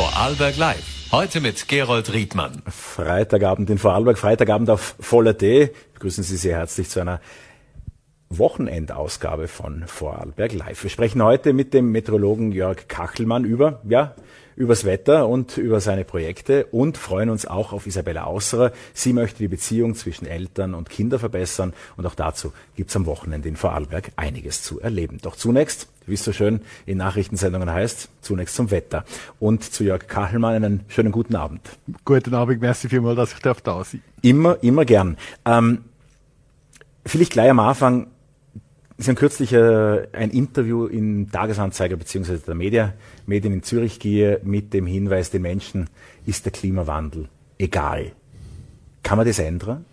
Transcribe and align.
Vorarlberg 0.00 0.56
Live. 0.56 1.12
Heute 1.12 1.42
mit 1.42 1.68
Gerold 1.68 2.10
Riedmann. 2.14 2.62
Freitagabend 2.70 3.68
in 3.68 3.76
Vorarlberg, 3.76 4.16
Freitagabend 4.16 4.70
auf 4.70 4.94
voller 4.98 5.34
D. 5.34 5.74
Begrüßen 5.92 6.24
Sie 6.24 6.38
sehr 6.38 6.56
herzlich 6.56 6.88
zu 6.88 7.00
einer 7.00 7.20
Wochenendausgabe 8.32 9.48
von 9.48 9.82
Vorarlberg 9.88 10.52
Live. 10.52 10.84
Wir 10.84 10.90
sprechen 10.90 11.20
heute 11.20 11.52
mit 11.52 11.74
dem 11.74 11.90
Meteorologen 11.90 12.52
Jörg 12.52 12.86
Kachelmann 12.86 13.44
über, 13.44 13.80
ja, 13.88 14.14
übers 14.54 14.84
Wetter 14.84 15.26
und 15.26 15.58
über 15.58 15.80
seine 15.80 16.04
Projekte 16.04 16.66
und 16.66 16.96
freuen 16.96 17.28
uns 17.28 17.44
auch 17.44 17.72
auf 17.72 17.88
Isabella 17.88 18.24
Ausserer. 18.24 18.70
Sie 18.94 19.12
möchte 19.12 19.38
die 19.38 19.48
Beziehung 19.48 19.96
zwischen 19.96 20.26
Eltern 20.26 20.74
und 20.74 20.88
Kindern 20.88 21.18
verbessern 21.18 21.72
und 21.96 22.06
auch 22.06 22.14
dazu 22.14 22.52
gibt's 22.76 22.94
am 22.94 23.04
Wochenende 23.06 23.48
in 23.48 23.56
Vorarlberg 23.56 24.12
einiges 24.14 24.62
zu 24.62 24.80
erleben. 24.80 25.18
Doch 25.20 25.34
zunächst, 25.34 25.88
wie 26.06 26.14
es 26.14 26.22
so 26.22 26.32
schön 26.32 26.60
in 26.86 26.98
Nachrichtensendungen 26.98 27.68
heißt, 27.68 28.10
zunächst 28.20 28.54
zum 28.54 28.70
Wetter 28.70 29.04
und 29.40 29.64
zu 29.64 29.82
Jörg 29.82 30.06
Kachelmann 30.06 30.54
einen 30.54 30.80
schönen 30.86 31.10
guten 31.10 31.34
Abend. 31.34 31.62
Guten 32.04 32.32
Abend, 32.34 32.60
merci 32.60 32.88
vielmals, 32.88 33.16
dass 33.16 33.32
ich 33.32 33.40
da 33.40 33.54
sein 33.54 33.64
darf. 33.64 33.96
Immer, 34.22 34.62
immer 34.62 34.84
gern. 34.84 35.16
Ähm, 35.44 35.84
vielleicht 37.04 37.32
gleich 37.32 37.50
am 37.50 37.58
Anfang, 37.58 38.06
Sie 39.02 39.08
haben 39.08 39.16
kürzlich 39.16 39.56
ein 39.56 40.30
Interview 40.30 40.84
im 40.84 41.30
Tagesanzeiger 41.30 41.96
bzw. 41.96 42.36
der 42.46 42.54
Media, 42.54 42.92
Medien 43.24 43.54
in 43.54 43.62
Zürich 43.62 43.98
gehe 43.98 44.42
mit 44.44 44.74
dem 44.74 44.86
Hinweis, 44.86 45.30
den 45.30 45.40
Menschen 45.40 45.88
ist 46.26 46.44
der 46.44 46.52
Klimawandel 46.52 47.30
egal. 47.56 48.12
Kann 49.02 49.16
man 49.16 49.26
das 49.26 49.38
ändern? 49.38 49.86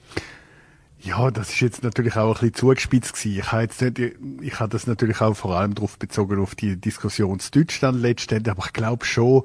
Ja, 1.00 1.32
das 1.32 1.50
ist 1.50 1.62
jetzt 1.62 1.84
natürlich 1.84 2.18
auch 2.18 2.28
ein 2.28 2.34
bisschen 2.34 2.54
zugespitzt 2.56 3.14
gewesen. 3.14 3.40
Ich 3.40 3.52
habe 3.52 3.62
jetzt 3.62 3.82
nicht, 3.82 4.00
ich 4.42 4.60
habe 4.60 4.70
das 4.70 4.88
natürlich 4.88 5.22
auch 5.22 5.36
vor 5.36 5.55
allem 5.55 5.74
darauf 5.74 5.98
bezogen 5.98 6.42
auf 6.42 6.55
die 6.55 6.76
Diskussion 6.76 7.40
zu 7.40 7.52
Deutschland 7.52 8.02
letztendlich, 8.02 8.52
aber 8.52 8.66
ich 8.66 8.74
glaube 8.74 9.05
schon, 9.05 9.44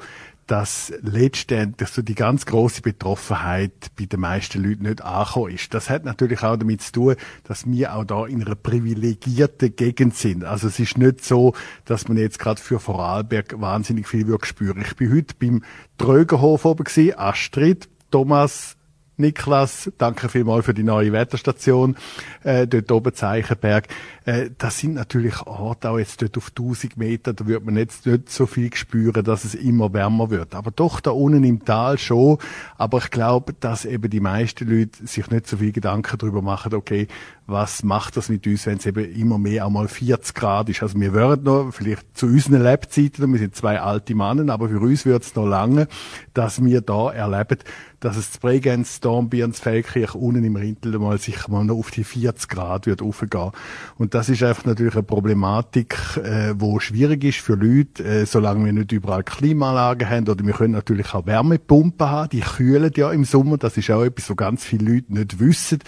dass 0.53 0.93
letztendlich 1.01 1.89
so 1.89 2.03
die 2.03 2.15
ganz 2.15 2.45
große 2.45 2.83
Betroffenheit 2.83 3.73
bei 3.99 4.05
den 4.05 4.21
meisten 4.21 4.63
Leuten 4.63 4.83
nicht 4.83 5.01
angekommen 5.01 5.55
ist. 5.55 5.73
Das 5.73 5.89
hat 5.89 6.05
natürlich 6.05 6.43
auch 6.43 6.59
damit 6.59 6.83
zu 6.83 6.93
tun, 6.93 7.17
dass 7.45 7.67
wir 7.67 7.97
auch 7.97 8.05
da 8.05 8.27
in 8.27 8.45
einer 8.45 8.55
privilegierten 8.55 9.75
Gegend 9.75 10.15
sind. 10.15 10.45
Also 10.45 10.69
es 10.69 10.79
ist 10.79 10.99
nicht 10.99 11.25
so, 11.25 11.55
dass 11.87 12.07
man 12.07 12.19
jetzt 12.19 12.39
gerade 12.39 12.61
für 12.61 12.81
Vorarlberg 12.81 13.63
wahnsinnig 13.63 14.07
viel 14.07 14.27
spüren. 14.43 14.83
Ich 14.83 14.95
bin 14.95 15.15
heute 15.15 15.35
beim 15.39 15.65
Trögerhof 15.97 16.67
oben 16.67 16.85
gewesen, 16.85 17.19
Astrid, 17.19 17.89
Thomas, 18.11 18.77
Niklas, 19.19 19.93
danke 19.99 20.29
vielmals 20.31 20.65
für 20.65 20.73
die 20.73 20.83
neue 20.83 21.13
Wetterstation, 21.13 21.97
äh, 22.45 22.67
dort 22.67 22.91
oben 22.91 23.15
Zeichenberg. 23.15 23.89
Äh, 24.25 24.51
das 24.57 24.79
sind 24.79 24.95
natürlich 24.95 25.47
Orte, 25.47 25.91
auch 25.91 25.99
jetzt 25.99 26.23
dort 26.23 26.39
auf 26.39 26.49
1000 26.49 26.97
Meter, 26.97 27.35
da 27.35 27.47
wird 27.47 27.65
man 27.65 27.77
jetzt 27.77 28.07
nicht 28.07 28.31
so 28.31 28.47
viel 28.47 28.75
spüren, 28.75 29.23
dass 29.23 29.45
es 29.45 29.55
immer 29.55 29.93
wärmer 29.93 30.31
wird. 30.31 30.55
Aber 30.55 30.71
doch 30.71 31.01
da 31.01 31.11
unten 31.11 31.45
im 31.45 31.65
Tal 31.65 31.99
schon. 31.99 32.39
Aber 32.79 32.99
ich 32.99 33.11
glaube, 33.11 33.53
dass 33.53 33.85
eben 33.85 34.09
die 34.09 34.21
meisten 34.21 34.69
Leute 34.69 35.07
sich 35.07 35.31
nicht 35.31 35.47
so 35.47 35.59
viel 35.59 35.73
Gedanken 35.73 36.17
darüber 36.19 36.41
machen, 36.41 36.75
okay, 36.75 37.07
was 37.47 37.83
macht 37.83 38.17
das 38.17 38.29
mit 38.29 38.47
uns, 38.47 38.67
wenn 38.67 38.79
es 38.79 38.87
eben 38.87 39.05
immer 39.15 39.39
mehr 39.39 39.67
einmal 39.67 39.89
40 39.89 40.35
Grad 40.35 40.69
ist. 40.69 40.83
Also 40.83 40.99
wir 41.01 41.13
würden 41.13 41.45
noch, 41.45 41.73
vielleicht 41.73 42.17
zu 42.17 42.27
unseren 42.27 42.63
Lebzeiten, 42.63 43.33
wir 43.33 43.39
sind 43.39 43.57
zwei 43.57 43.81
alte 43.81 44.15
Mannen, 44.15 44.51
aber 44.51 44.69
für 44.69 44.81
uns 44.81 45.05
wird 45.05 45.23
es 45.25 45.35
noch 45.35 45.47
lange, 45.47 45.89
dass 46.35 46.65
wir 46.65 46.81
da 46.81 47.11
erleben, 47.11 47.59
dass 48.03 48.17
es 48.17 48.33
zu 48.33 48.41
Bregenz, 48.41 49.01
Dornbirns, 49.01 49.61
Feldkirch 49.61 50.15
unten 50.15 50.43
im 50.43 50.57
Rintel 50.57 50.99
mal 50.99 51.19
sich 51.19 51.47
mal 51.47 51.65
noch 51.65 51.77
auf 51.77 51.91
die 51.93 52.03
40 52.03 52.49
Grad 52.49 52.87
wird 52.87 53.01
aufgehen. 53.01 53.53
Und 53.97 54.15
das 54.15 54.29
ist 54.29 54.43
einfach 54.43 54.65
natürlich 54.65 54.95
eine 54.95 55.05
Problematik, 55.05 55.97
äh, 56.17 56.55
wo 56.57 56.81
schwierig 56.81 57.23
ist 57.23 57.39
für 57.39 57.55
Leute, 57.55 58.03
äh, 58.03 58.27
solange 58.27 58.65
wir 58.65 58.73
nicht 58.73 58.91
überall 58.91 59.23
Klimaanlagen 59.23 60.09
haben 60.09 60.29
oder 60.29 60.45
wir 60.45 60.53
können 60.53 60.73
natürlich 60.73 61.15
auch 61.15 61.27
Wärmepumpen 61.27 62.09
haben, 62.09 62.31
die 62.31 62.41
kühlen 62.41 62.91
ja 62.97 63.13
im 63.13 63.25
Sommer, 63.25 63.57
das 63.57 63.77
ist 63.77 63.91
auch 63.91 64.03
etwas, 64.03 64.29
was 64.31 64.37
ganz 64.37 64.65
viele 64.65 64.95
Leute 64.95 65.13
nicht 65.13 65.39
wissen 65.39 65.79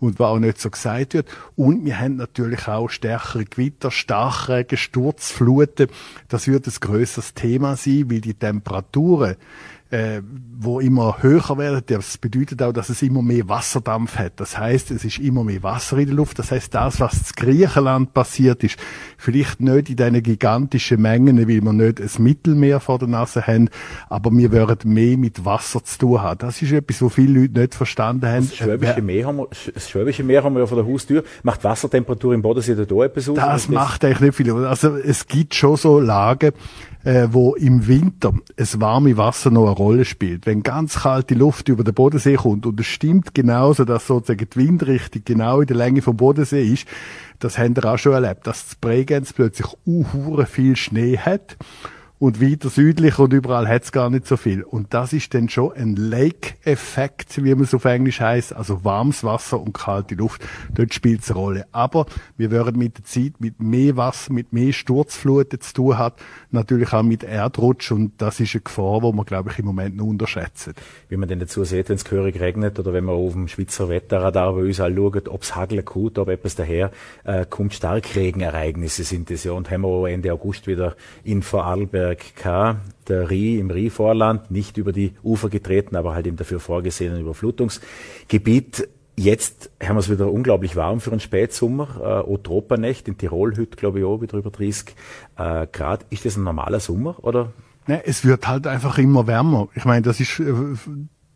und 0.00 0.18
was 0.18 0.26
auch 0.26 0.38
nicht 0.38 0.58
so 0.58 0.70
gesagt 0.70 1.07
wird. 1.14 1.28
Und 1.56 1.84
wir 1.84 1.98
haben 1.98 2.16
natürlich 2.16 2.68
auch 2.68 2.88
stärkere 2.88 3.44
Gewitter, 3.44 3.90
Starkregen, 3.90 4.78
Sturzfluten. 4.78 5.88
Das 6.28 6.46
wird 6.46 6.66
ein 6.66 6.74
grösseres 6.80 7.34
Thema 7.34 7.76
sein, 7.76 8.10
weil 8.10 8.20
die 8.20 8.34
Temperaturen 8.34 9.36
äh, 9.90 10.20
wo 10.60 10.80
immer 10.80 11.22
höher 11.22 11.56
werden. 11.56 11.82
Das 11.86 12.18
bedeutet 12.18 12.62
auch, 12.62 12.72
dass 12.72 12.88
es 12.88 13.00
immer 13.02 13.22
mehr 13.22 13.48
Wasserdampf 13.48 14.16
hat. 14.18 14.32
Das 14.36 14.58
heißt, 14.58 14.90
es 14.90 15.04
ist 15.04 15.18
immer 15.18 15.44
mehr 15.44 15.62
Wasser 15.62 15.98
in 15.98 16.06
der 16.06 16.16
Luft. 16.16 16.38
Das 16.38 16.50
heißt, 16.50 16.74
das, 16.74 17.00
was 17.00 17.30
in 17.30 17.36
Griechenland 17.36 18.12
passiert 18.12 18.64
ist, 18.64 18.76
vielleicht 19.16 19.60
nicht 19.60 19.90
in 19.90 19.96
diesen 19.96 20.22
gigantischen 20.22 21.00
Mengen, 21.00 21.38
weil 21.38 21.62
wir 21.62 21.72
nicht 21.72 22.00
ein 22.00 22.22
Mittelmeer 22.22 22.80
vor 22.80 22.98
der 22.98 23.08
Nase 23.08 23.46
haben, 23.46 23.70
aber 24.08 24.30
wir 24.32 24.52
werden 24.52 24.92
mehr 24.92 25.16
mit 25.16 25.44
Wasser 25.44 25.82
zu 25.82 25.98
tun 25.98 26.22
haben. 26.22 26.38
Das 26.38 26.60
ist 26.60 26.72
etwas, 26.72 27.00
was 27.00 27.14
viele 27.14 27.40
Leute 27.40 27.60
nicht 27.60 27.74
verstanden 27.74 28.26
haben. 28.26 28.48
Das 28.48 28.56
Schwäbische 28.56 29.02
Meer 29.02 29.26
haben 29.26 29.38
wir, 29.38 29.48
das 29.72 29.88
Schwäbische 29.88 30.24
Meer 30.24 30.44
haben 30.44 30.54
wir 30.54 30.60
ja 30.60 30.66
vor 30.66 30.82
der 30.82 30.86
Haustür. 30.86 31.24
Macht 31.42 31.64
Wassertemperatur 31.64 32.34
im 32.34 32.42
Bodensee 32.42 32.74
da 32.74 32.82
etwas 32.82 33.28
aus? 33.28 33.36
Das 33.36 33.68
macht 33.68 34.04
eigentlich 34.04 34.20
nicht 34.20 34.34
viel. 34.34 34.52
Also 34.66 34.96
es 34.96 35.26
gibt 35.26 35.54
schon 35.54 35.76
so 35.76 35.98
Lagen, 35.98 36.52
äh, 37.04 37.28
wo 37.30 37.54
im 37.54 37.86
Winter 37.86 38.34
es 38.56 38.80
warme 38.80 39.16
Wasser 39.16 39.50
noch 39.50 39.66
eine 39.66 39.74
Rolle 39.78 40.04
spielt. 40.04 40.46
Wenn 40.46 40.62
ganz 40.62 41.00
kalte 41.00 41.34
Luft 41.34 41.68
über 41.68 41.84
den 41.84 41.94
Bodensee 41.94 42.36
kommt 42.36 42.66
und 42.66 42.78
es 42.80 42.86
stimmt 42.86 43.34
genauso, 43.34 43.84
dass 43.84 44.06
sozusagen 44.06 44.48
die 44.52 44.56
Windrichtung 44.56 45.22
genau 45.24 45.60
in 45.60 45.66
der 45.66 45.76
Länge 45.76 46.02
vom 46.02 46.16
Bodensee 46.16 46.64
ist, 46.64 46.86
das 47.38 47.58
haben 47.58 47.76
wir 47.76 47.84
auch 47.84 47.98
schon 47.98 48.12
erlebt, 48.12 48.46
dass 48.46 48.74
Bregenz 48.80 49.32
plötzlich 49.32 49.68
uh, 49.86 50.44
viel 50.44 50.76
Schnee 50.76 51.16
hat 51.16 51.56
und 52.18 52.42
weiter 52.42 52.68
südlich 52.68 53.18
und 53.18 53.32
überall 53.32 53.68
hat 53.68 53.84
es 53.84 53.92
gar 53.92 54.10
nicht 54.10 54.26
so 54.26 54.36
viel. 54.36 54.62
Und 54.64 54.92
das 54.92 55.12
ist 55.12 55.34
dann 55.34 55.48
schon 55.48 55.72
ein 55.74 55.94
Lake-Effekt, 55.94 57.42
wie 57.44 57.54
man 57.54 57.64
es 57.64 57.74
auf 57.74 57.84
Englisch 57.84 58.20
heißt, 58.20 58.54
also 58.54 58.84
warmes 58.84 59.22
Wasser 59.22 59.60
und 59.60 59.72
kalte 59.72 60.16
Luft. 60.16 60.44
Dort 60.74 60.92
spielt 60.94 61.22
es 61.22 61.30
eine 61.30 61.38
Rolle. 61.38 61.66
Aber 61.70 62.06
wir 62.36 62.50
werden 62.50 62.76
mit 62.78 62.98
der 62.98 63.04
Zeit 63.04 63.34
mit 63.38 63.60
mehr 63.60 63.96
Wasser, 63.96 64.32
mit 64.32 64.52
mehr 64.52 64.72
Sturzfluten 64.72 65.60
zu 65.60 65.74
tun 65.74 65.98
hat, 65.98 66.14
natürlich 66.50 66.92
auch 66.92 67.02
mit 67.02 67.22
Erdrutsch 67.22 67.92
und 67.92 68.20
das 68.20 68.40
ist 68.40 68.54
eine 68.54 68.62
Gefahr, 68.62 69.00
die 69.00 69.12
man, 69.12 69.24
glaube 69.24 69.50
ich, 69.52 69.58
im 69.60 69.66
Moment 69.66 69.96
noch 69.96 70.06
unterschätzt. 70.06 70.72
Wie 71.08 71.16
man 71.16 71.28
denn 71.28 71.38
dazu 71.38 71.62
sieht, 71.64 71.88
wenn 71.88 71.96
es 71.96 72.04
gehörig 72.04 72.40
regnet 72.40 72.78
oder 72.80 72.92
wenn 72.92 73.04
man 73.04 73.14
auf 73.14 73.32
dem 73.32 73.46
Schweizer 73.46 73.88
Wetterradar 73.88 74.54
bei 74.54 74.62
uns 74.62 74.80
all 74.80 74.94
schaut, 74.94 75.28
ob 75.28 75.42
es 75.42 75.54
hagelt, 75.54 75.86
gut, 75.86 76.18
ob 76.18 76.28
etwas 76.28 76.56
daher 76.56 76.90
äh, 77.24 77.46
kommt, 77.48 77.74
Starkregenereignisse 77.74 79.04
sind 79.04 79.30
das 79.30 79.44
ja 79.44 79.52
und 79.52 79.70
haben 79.70 79.82
wir 79.82 80.08
Ende 80.08 80.32
August 80.32 80.66
wieder 80.66 80.96
in 81.22 81.42
Vorarlberg 81.42 82.07
Kraftwerk 82.16 82.36
K, 82.36 82.76
der 83.08 83.30
Rie 83.30 83.58
im 83.58 83.70
Rie-Vorland, 83.70 84.50
nicht 84.50 84.76
über 84.76 84.92
die 84.92 85.12
Ufer 85.22 85.48
getreten, 85.48 85.96
aber 85.96 86.14
halt 86.14 86.26
im 86.26 86.36
dafür 86.36 86.60
vorgesehenen 86.60 87.20
Überflutungsgebiet. 87.20 88.88
Jetzt 89.16 89.70
haben 89.82 89.96
wir 89.96 90.00
es 90.00 90.10
wieder 90.10 90.30
unglaublich 90.30 90.76
warm 90.76 91.00
für 91.00 91.10
einen 91.10 91.20
Spätsommer. 91.20 92.22
Äh, 92.24 92.30
Otropernacht 92.30 93.08
in 93.08 93.18
Tirol 93.18 93.56
heute, 93.56 93.76
glaube 93.76 93.98
ich, 93.98 94.04
auch 94.04 94.20
wieder 94.20 94.38
über 94.38 94.50
30 94.50 94.94
äh, 95.36 95.66
Grad. 95.66 96.06
Ist 96.10 96.24
das 96.24 96.36
ein 96.36 96.44
normaler 96.44 96.78
Sommer 96.78 97.16
oder? 97.24 97.52
Ne, 97.86 98.06
es 98.06 98.24
wird 98.24 98.46
halt 98.46 98.66
einfach 98.66 98.98
immer 98.98 99.26
wärmer. 99.26 99.68
Ich 99.74 99.84
meine, 99.84 100.02
das 100.02 100.20
ist 100.20 100.38
äh, 100.38 100.54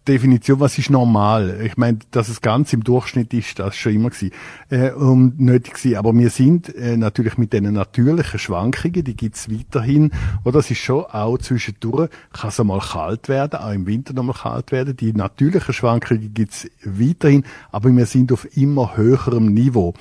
Definition, 0.09 0.59
was 0.59 0.79
ist 0.79 0.91
normal? 0.91 1.61
Ich 1.63 1.77
meine, 1.77 1.99
dass 2.11 2.29
es 2.29 2.41
ganz 2.41 2.73
im 2.73 2.83
Durchschnitt 2.83 3.33
ist, 3.33 3.59
das 3.59 3.75
ist 3.75 3.81
schon 3.81 3.95
immer 3.95 4.11
gewesen, 4.11 4.33
äh, 4.69 4.91
und 4.91 5.39
nötig 5.39 5.75
gewesen. 5.75 5.97
Aber 5.97 6.13
wir 6.17 6.31
sind 6.31 6.75
äh, 6.75 6.97
natürlich 6.97 7.39
mit 7.39 7.53
den 7.53 7.73
natürlichen 7.73 8.41
Schwankungen, 8.41 9.05
die 9.05 9.15
gibt's 9.15 9.49
weiterhin. 9.51 10.11
Oder 10.45 10.59
es 10.59 10.71
ist 10.71 10.81
schon 10.81 11.05
auch 11.05 11.39
zwischendurch, 11.39 12.11
kann 12.33 12.49
es 12.49 12.59
einmal 12.59 12.81
kalt 12.81 13.29
werden, 13.29 13.61
auch 13.61 13.73
im 13.73 13.87
Winter 13.87 14.13
nochmal 14.13 14.37
kalt 14.37 14.73
werden. 14.73 14.97
Die 14.97 15.13
natürlichen 15.13 15.73
Schwankungen 15.73 16.35
gibt's 16.35 16.69
weiterhin, 16.85 17.45
aber 17.71 17.91
wir 17.91 18.07
sind 18.07 18.33
auf 18.33 18.57
immer 18.57 18.97
höherem 18.97 19.55
Niveau. 19.55 19.95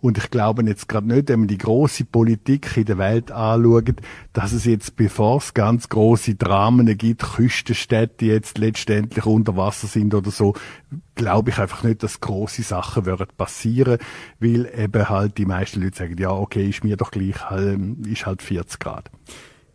Und 0.00 0.16
ich 0.16 0.30
glaube 0.30 0.62
jetzt 0.62 0.88
gerade 0.88 1.08
nicht, 1.08 1.28
wenn 1.28 1.40
man 1.40 1.48
die 1.48 1.58
große 1.58 2.04
Politik 2.04 2.76
in 2.76 2.84
der 2.84 2.98
Welt 2.98 3.32
anschaut, 3.32 3.96
dass 4.32 4.52
es 4.52 4.64
jetzt, 4.64 4.94
bevor 4.94 5.38
es 5.38 5.54
ganz 5.54 5.88
große 5.88 6.36
Dramen 6.36 6.96
gibt, 6.96 7.22
Küstenstädte 7.34 8.26
jetzt 8.26 8.58
letztendlich 8.58 9.26
unter 9.26 9.47
Wasser 9.56 9.86
sind 9.86 10.14
oder 10.14 10.30
so, 10.30 10.54
glaube 11.14 11.50
ich 11.50 11.58
einfach 11.58 11.82
nicht, 11.82 12.02
dass 12.02 12.20
große 12.20 12.62
Sachen 12.62 13.06
würden 13.06 13.28
passieren, 13.36 13.98
weil 14.40 14.70
eben 14.76 15.08
halt 15.08 15.38
die 15.38 15.46
meisten 15.46 15.82
Leute 15.82 15.98
sagen, 15.98 16.16
ja, 16.18 16.30
okay, 16.30 16.68
ist 16.68 16.84
mir 16.84 16.96
doch 16.96 17.10
gleich, 17.10 17.48
halt, 17.48 18.06
ist 18.06 18.26
halt 18.26 18.42
40 18.42 18.78
Grad. 18.78 19.10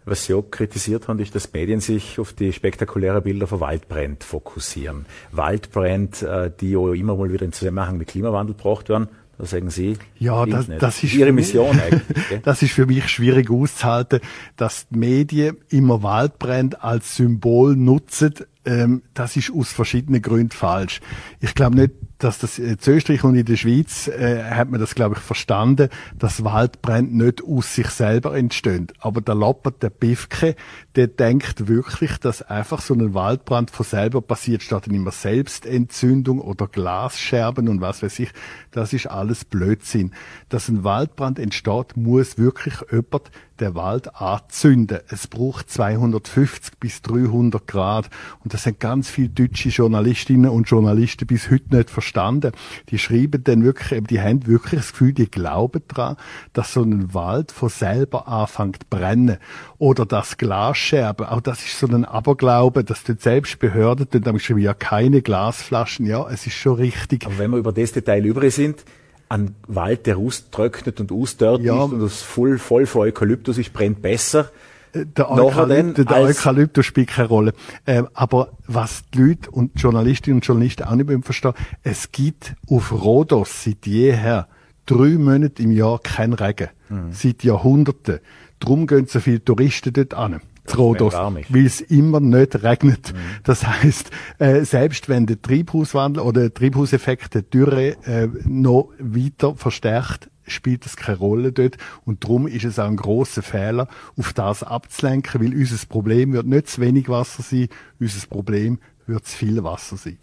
Was 0.05 0.25
Sie 0.25 0.33
auch 0.33 0.43
kritisiert 0.43 1.07
haben, 1.07 1.19
ist, 1.19 1.33
dass 1.33 1.53
Medien 1.53 1.79
sich 1.79 2.19
auf 2.19 2.33
die 2.33 2.51
spektakulären 2.51 3.23
Bilder 3.23 3.47
von 3.47 3.61
Waldbränden 3.61 4.21
fokussieren. 4.21 5.05
Waldbrände, 5.31 6.27
äh, 6.27 6.51
die 6.59 6.71
ja 6.71 6.93
immer 6.93 7.15
mal 7.15 7.31
wieder 7.31 7.45
in 7.45 7.53
Zusammenhang 7.53 7.97
mit 7.97 8.09
Klimawandel 8.09 8.55
gebracht 8.55 8.89
werden, 8.89 9.07
was 9.37 9.49
sagen 9.49 9.69
Sie? 9.69 9.97
Ja, 10.19 10.45
das, 10.45 10.67
das 10.79 11.03
ist 11.03 11.15
Ihre 11.15 11.31
Mission 11.31 11.79
eigentlich. 11.79 12.41
das 12.43 12.61
ist 12.61 12.73
für 12.73 12.85
mich 12.85 13.07
schwierig 13.07 13.49
auszuhalten, 13.49 14.19
dass 14.57 14.87
die 14.89 14.99
Medien 14.99 15.57
immer 15.69 16.03
Waldbrände 16.03 16.83
als 16.83 17.15
Symbol 17.15 17.75
nutzen. 17.75 18.33
Ähm, 18.65 19.03
das 19.13 19.35
ist 19.35 19.51
aus 19.53 19.71
verschiedenen 19.71 20.21
Gründen 20.21 20.51
falsch. 20.51 21.01
Ich 21.39 21.53
glaube 21.53 21.75
nicht, 21.75 21.91
dass 22.23 22.39
das 22.39 22.57
in 22.57 22.77
Österreich 22.87 23.23
und 23.25 23.35
in 23.35 23.45
der 23.45 23.57
Schweiz 23.57 24.07
äh, 24.07 24.43
hat 24.43 24.69
man 24.69 24.79
das, 24.79 24.95
glaube 24.95 25.15
ich, 25.17 25.21
verstanden, 25.21 25.89
dass 26.17 26.45
Waldbrände 26.45 27.25
nicht 27.25 27.43
aus 27.43 27.75
sich 27.75 27.87
selber 27.87 28.37
entstehen. 28.37 28.87
Aber 28.99 29.19
der 29.19 29.35
Loppert, 29.35 29.83
der 29.83 29.89
Bifke, 29.89 30.55
der 30.95 31.07
denkt 31.07 31.67
wirklich, 31.67 32.17
dass 32.19 32.41
einfach 32.41 32.79
so 32.79 32.93
ein 32.93 33.13
Waldbrand 33.13 33.71
von 33.71 33.85
selber 33.85 34.21
passiert, 34.21 34.63
statt 34.63 34.87
immer 34.87 35.11
Selbstentzündung 35.11 36.39
oder 36.39 36.67
Glasscherben 36.67 37.67
und 37.67 37.81
was 37.81 38.01
weiß 38.01 38.19
ich. 38.19 38.29
Das 38.71 38.93
ist 38.93 39.07
alles 39.07 39.43
Blödsinn. 39.43 40.11
Dass 40.47 40.69
ein 40.69 40.85
Waldbrand 40.85 41.39
entsteht, 41.39 41.97
muss 41.97 42.37
wirklich 42.37 42.75
jemand 42.89 43.31
den 43.59 43.75
Wald 43.75 44.15
anzünden. 44.15 44.99
Es 45.09 45.27
braucht 45.27 45.69
250 45.69 46.79
bis 46.79 47.01
300 47.01 47.67
Grad. 47.67 48.09
Und 48.43 48.52
das 48.53 48.63
sind 48.63 48.79
ganz 48.79 49.09
viele 49.09 49.29
deutsche 49.29 49.69
Journalistinnen 49.69 50.51
und 50.51 50.69
Journalisten 50.69 51.25
bis 51.25 51.49
heute 51.49 51.75
nicht 51.75 51.89
verstanden. 51.89 52.51
Die 52.89 52.99
schreiben 52.99 53.43
dann 53.43 53.63
wirklich, 53.63 54.03
die 54.03 54.21
haben 54.21 54.45
wirklich 54.45 54.81
das 54.81 54.91
Gefühl, 54.91 55.13
die 55.13 55.29
glauben 55.29 55.81
daran, 55.87 56.17
dass 56.53 56.73
so 56.73 56.83
ein 56.83 57.15
Wald 57.15 57.51
von 57.51 57.69
selber 57.69 58.27
anfängt 58.27 58.83
zu 58.83 58.89
brennen. 58.91 59.37
Oder 59.79 60.05
das 60.05 60.37
Glasscherben. 60.37 61.25
Auch 61.25 61.41
das 61.41 61.65
ist 61.65 61.79
so 61.79 61.87
ein 61.87 62.05
Aberglaube, 62.05 62.83
dass 62.83 63.03
die 63.03 63.15
selbst 63.17 63.57
Behörden 63.57 64.07
dann 64.11 64.39
schreiben, 64.39 64.59
ja, 64.59 64.75
keine 64.75 65.23
Glasflaschen. 65.23 66.05
Ja, 66.05 66.29
es 66.29 66.45
ist 66.45 66.53
schon 66.53 66.75
richtig. 66.75 67.25
Aber 67.25 67.39
wenn 67.39 67.49
wir 67.49 67.57
über 67.57 67.73
das 67.73 67.91
Detail 67.91 68.23
übrig 68.23 68.53
sind, 68.53 68.85
ein 69.29 69.55
Wald, 69.67 70.05
der 70.05 70.17
austrocknet 70.17 70.99
und 70.99 71.11
ausdörrt 71.11 71.61
ja. 71.63 71.73
und 71.73 71.99
das 71.99 72.21
voll, 72.21 72.59
voll 72.59 72.85
von 72.85 73.01
Eukalyptus 73.01 73.57
ist, 73.57 73.73
brennt 73.73 74.03
besser. 74.03 74.51
Der, 74.93 75.31
Eukalyptus, 75.31 76.05
der 76.05 76.17
Eukalyptus 76.17 76.85
spielt 76.85 77.09
keine 77.09 77.27
Rolle. 77.27 77.53
Ähm, 77.87 78.07
aber 78.13 78.49
was 78.67 79.03
die 79.13 79.21
Leute 79.21 79.51
und 79.51 79.71
Journalistinnen 79.79 80.37
und 80.37 80.45
Journalisten 80.45 80.83
auch 80.83 80.95
nicht 80.95 81.25
verstehen, 81.25 81.53
es 81.81 82.11
gibt 82.11 82.55
auf 82.69 82.91
Rhodos 82.91 83.63
seit 83.63 83.87
jeher 83.87 84.47
drei 84.85 85.17
Monate 85.17 85.63
im 85.63 85.71
Jahr 85.71 85.99
kein 85.99 86.33
Regen. 86.33 86.69
Mhm. 86.89 87.11
Seit 87.11 87.43
Jahrhunderten. 87.43 88.19
Darum 88.59 88.87
gehen 88.87 89.07
so 89.07 89.19
viele 89.19 89.43
Touristen 89.43 89.93
dort 89.93 90.13
an 90.13 90.41
zu 90.65 90.77
Rhodos, 90.77 91.13
weil 91.13 91.65
es 91.65 91.81
immer 91.81 92.19
nicht 92.19 92.63
regnet. 92.63 93.13
Mhm. 93.13 93.17
Das 93.43 93.67
heißt, 93.67 94.11
äh, 94.39 94.63
selbst 94.63 95.09
wenn 95.09 95.25
der 95.25 95.41
Treibhauswandel 95.41 96.23
oder 96.23 96.41
der 96.41 96.53
Treibhauseffekt 96.53 97.33
der 97.33 97.41
Dürre 97.41 97.97
äh, 98.05 98.29
noch 98.45 98.89
weiter 98.99 99.55
verstärkt, 99.55 100.29
spielt 100.45 100.85
das 100.85 100.95
keine 100.97 101.17
Rolle 101.17 101.51
dort. 101.51 101.77
Und 102.05 102.23
darum 102.23 102.47
ist 102.47 102.65
es 102.65 102.79
auch 102.79 102.87
ein 102.87 102.95
großer 102.95 103.41
Fehler, 103.41 103.87
auf 104.17 104.33
das 104.33 104.63
abzulenken, 104.63 105.41
weil 105.41 105.53
unser 105.53 105.85
Problem 105.87 106.33
wird 106.33 106.47
nicht 106.47 106.67
zu 106.67 106.81
wenig 106.81 107.09
Wasser 107.09 107.43
sein, 107.43 107.69
unser 107.99 108.27
Problem 108.27 108.79
wird 109.07 109.25
zu 109.25 109.37
viel 109.37 109.63
Wasser 109.63 109.97
sein. 109.97 110.17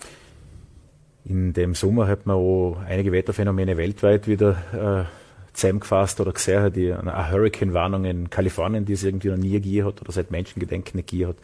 In 1.24 1.52
dem 1.52 1.74
Sommer 1.74 2.06
hat 2.06 2.26
man 2.26 2.36
auch 2.36 2.78
einige 2.86 3.12
Wetterphänomene 3.12 3.76
weltweit 3.76 4.26
wieder 4.26 5.06
äh, 5.06 5.20
zusammengefasst 5.52 6.20
oder 6.20 6.32
gesehen 6.32 6.72
die 6.72 6.92
eine 6.92 7.30
Hurricane-Warnung 7.30 8.04
in 8.04 8.30
Kalifornien, 8.30 8.84
die 8.84 8.94
es 8.94 9.04
irgendwie 9.04 9.28
noch 9.28 9.36
nie 9.36 9.50
gegeben 9.50 9.88
hat 9.88 10.00
oder 10.00 10.12
seit 10.12 10.30
Menschengedenken 10.30 10.96
nicht 10.96 11.10
gegeben 11.10 11.34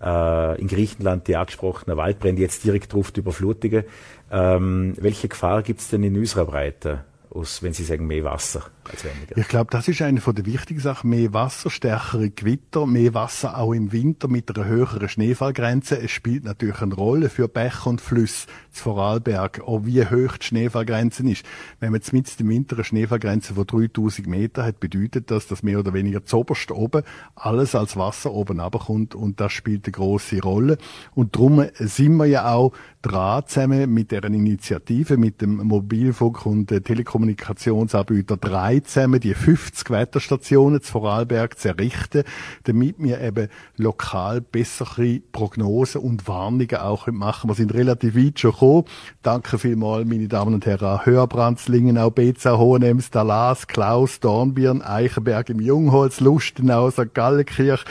hat. 0.00 0.56
Äh, 0.56 0.60
in 0.60 0.68
Griechenland 0.68 1.28
die 1.28 1.36
angesprochene 1.36 1.96
Waldbrände, 1.96 2.42
jetzt 2.42 2.64
direkt 2.64 2.94
ruft 2.94 3.16
Überflutungen. 3.18 3.84
Ähm, 4.30 4.94
welche 4.98 5.28
Gefahr 5.28 5.62
gibt 5.62 5.80
es 5.80 5.88
denn 5.88 6.02
in 6.02 6.16
unserer 6.16 6.46
Breite? 6.46 7.04
Aus, 7.36 7.62
wenn 7.62 7.72
Sie 7.72 7.84
sagen, 7.84 8.06
mehr 8.06 8.24
Wasser 8.24 8.64
als 8.90 9.04
weniger. 9.04 9.36
Ich 9.36 9.48
glaube, 9.48 9.70
das 9.70 9.88
ist 9.88 10.02
eine 10.02 10.20
von 10.20 10.34
der 10.34 10.46
wichtigen 10.46 10.80
Sachen. 10.80 11.10
Mehr 11.10 11.32
Wasser, 11.32 11.70
stärkere 11.70 12.30
Gewitter, 12.30 12.86
mehr 12.86 13.14
Wasser 13.14 13.58
auch 13.58 13.72
im 13.72 13.92
Winter 13.92 14.28
mit 14.28 14.54
einer 14.56 14.66
höheren 14.66 15.08
Schneefallgrenze. 15.08 16.00
Es 16.00 16.10
spielt 16.10 16.44
natürlich 16.44 16.80
eine 16.80 16.94
Rolle 16.94 17.28
für 17.28 17.48
Bäche 17.48 17.88
und 17.88 18.00
Flüsse 18.00 18.46
zu 18.70 18.84
Vorarlberg, 18.84 19.60
auch 19.60 19.84
wie 19.84 20.04
hoch 20.04 20.36
die 20.38 20.46
Schneefallgrenze 20.46 21.28
ist. 21.28 21.44
Wenn 21.80 21.92
man 21.92 22.00
mit 22.12 22.40
im 22.40 22.48
Winter 22.48 22.76
eine 22.76 22.84
Schneefallgrenze 22.84 23.54
von 23.54 23.66
3000 23.66 24.26
Meter 24.26 24.64
hat, 24.64 24.80
bedeutet 24.80 25.30
das, 25.30 25.46
dass 25.46 25.62
mehr 25.62 25.78
oder 25.78 25.92
weniger 25.92 26.24
zoberst 26.24 26.70
oben 26.70 27.02
alles 27.34 27.74
als 27.74 27.96
Wasser 27.96 28.32
oben 28.32 28.60
runterkommt 28.60 29.14
und 29.14 29.40
das 29.40 29.52
spielt 29.52 29.86
eine 29.86 29.92
große 29.92 30.40
Rolle. 30.40 30.78
Und 31.14 31.36
darum 31.36 31.66
sind 31.74 32.16
wir 32.16 32.26
ja 32.26 32.52
auch 32.52 32.72
dran 33.02 33.44
zusammen 33.46 33.92
mit 33.92 34.10
deren 34.10 34.34
Initiative, 34.34 35.16
mit 35.16 35.40
dem 35.40 35.56
Mobilfunk 35.56 36.44
und 36.46 36.70
Telekommunikationsanbieter 37.26 38.36
3 38.36 38.80
zusammen, 38.80 39.20
die 39.20 39.34
50 39.34 39.90
Wetterstationen 39.90 40.80
zu 40.82 40.92
Vorarlberg 40.92 41.58
zu 41.58 41.68
errichten, 41.68 42.24
damit 42.64 42.96
wir 42.98 43.20
eben 43.20 43.48
lokal 43.76 44.40
bessere 44.40 45.20
Prognosen 45.32 46.02
und 46.02 46.28
Warnungen 46.28 46.76
auch 46.76 47.06
machen. 47.08 47.50
Wir 47.50 47.54
sind 47.54 47.74
relativ 47.74 48.16
weit 48.16 48.38
schon 48.38 48.52
gekommen. 48.52 48.84
Danke 49.22 49.58
vielmals, 49.58 50.06
meine 50.06 50.28
Damen 50.28 50.54
und 50.54 50.66
Herren, 50.66 51.04
Hörbrandzlingen, 51.04 51.98
auch 51.98 52.10
Beza, 52.10 52.56
Hohenems, 52.58 53.10
Dalas, 53.10 53.66
Klaus, 53.66 54.20
Dornbirn, 54.20 54.82
Eichenberg 54.82 55.48
im 55.50 55.60
Jungholz, 55.60 56.20
Lustenau, 56.20 56.90
St. 56.90 57.14
Gallenkirch, 57.14 57.84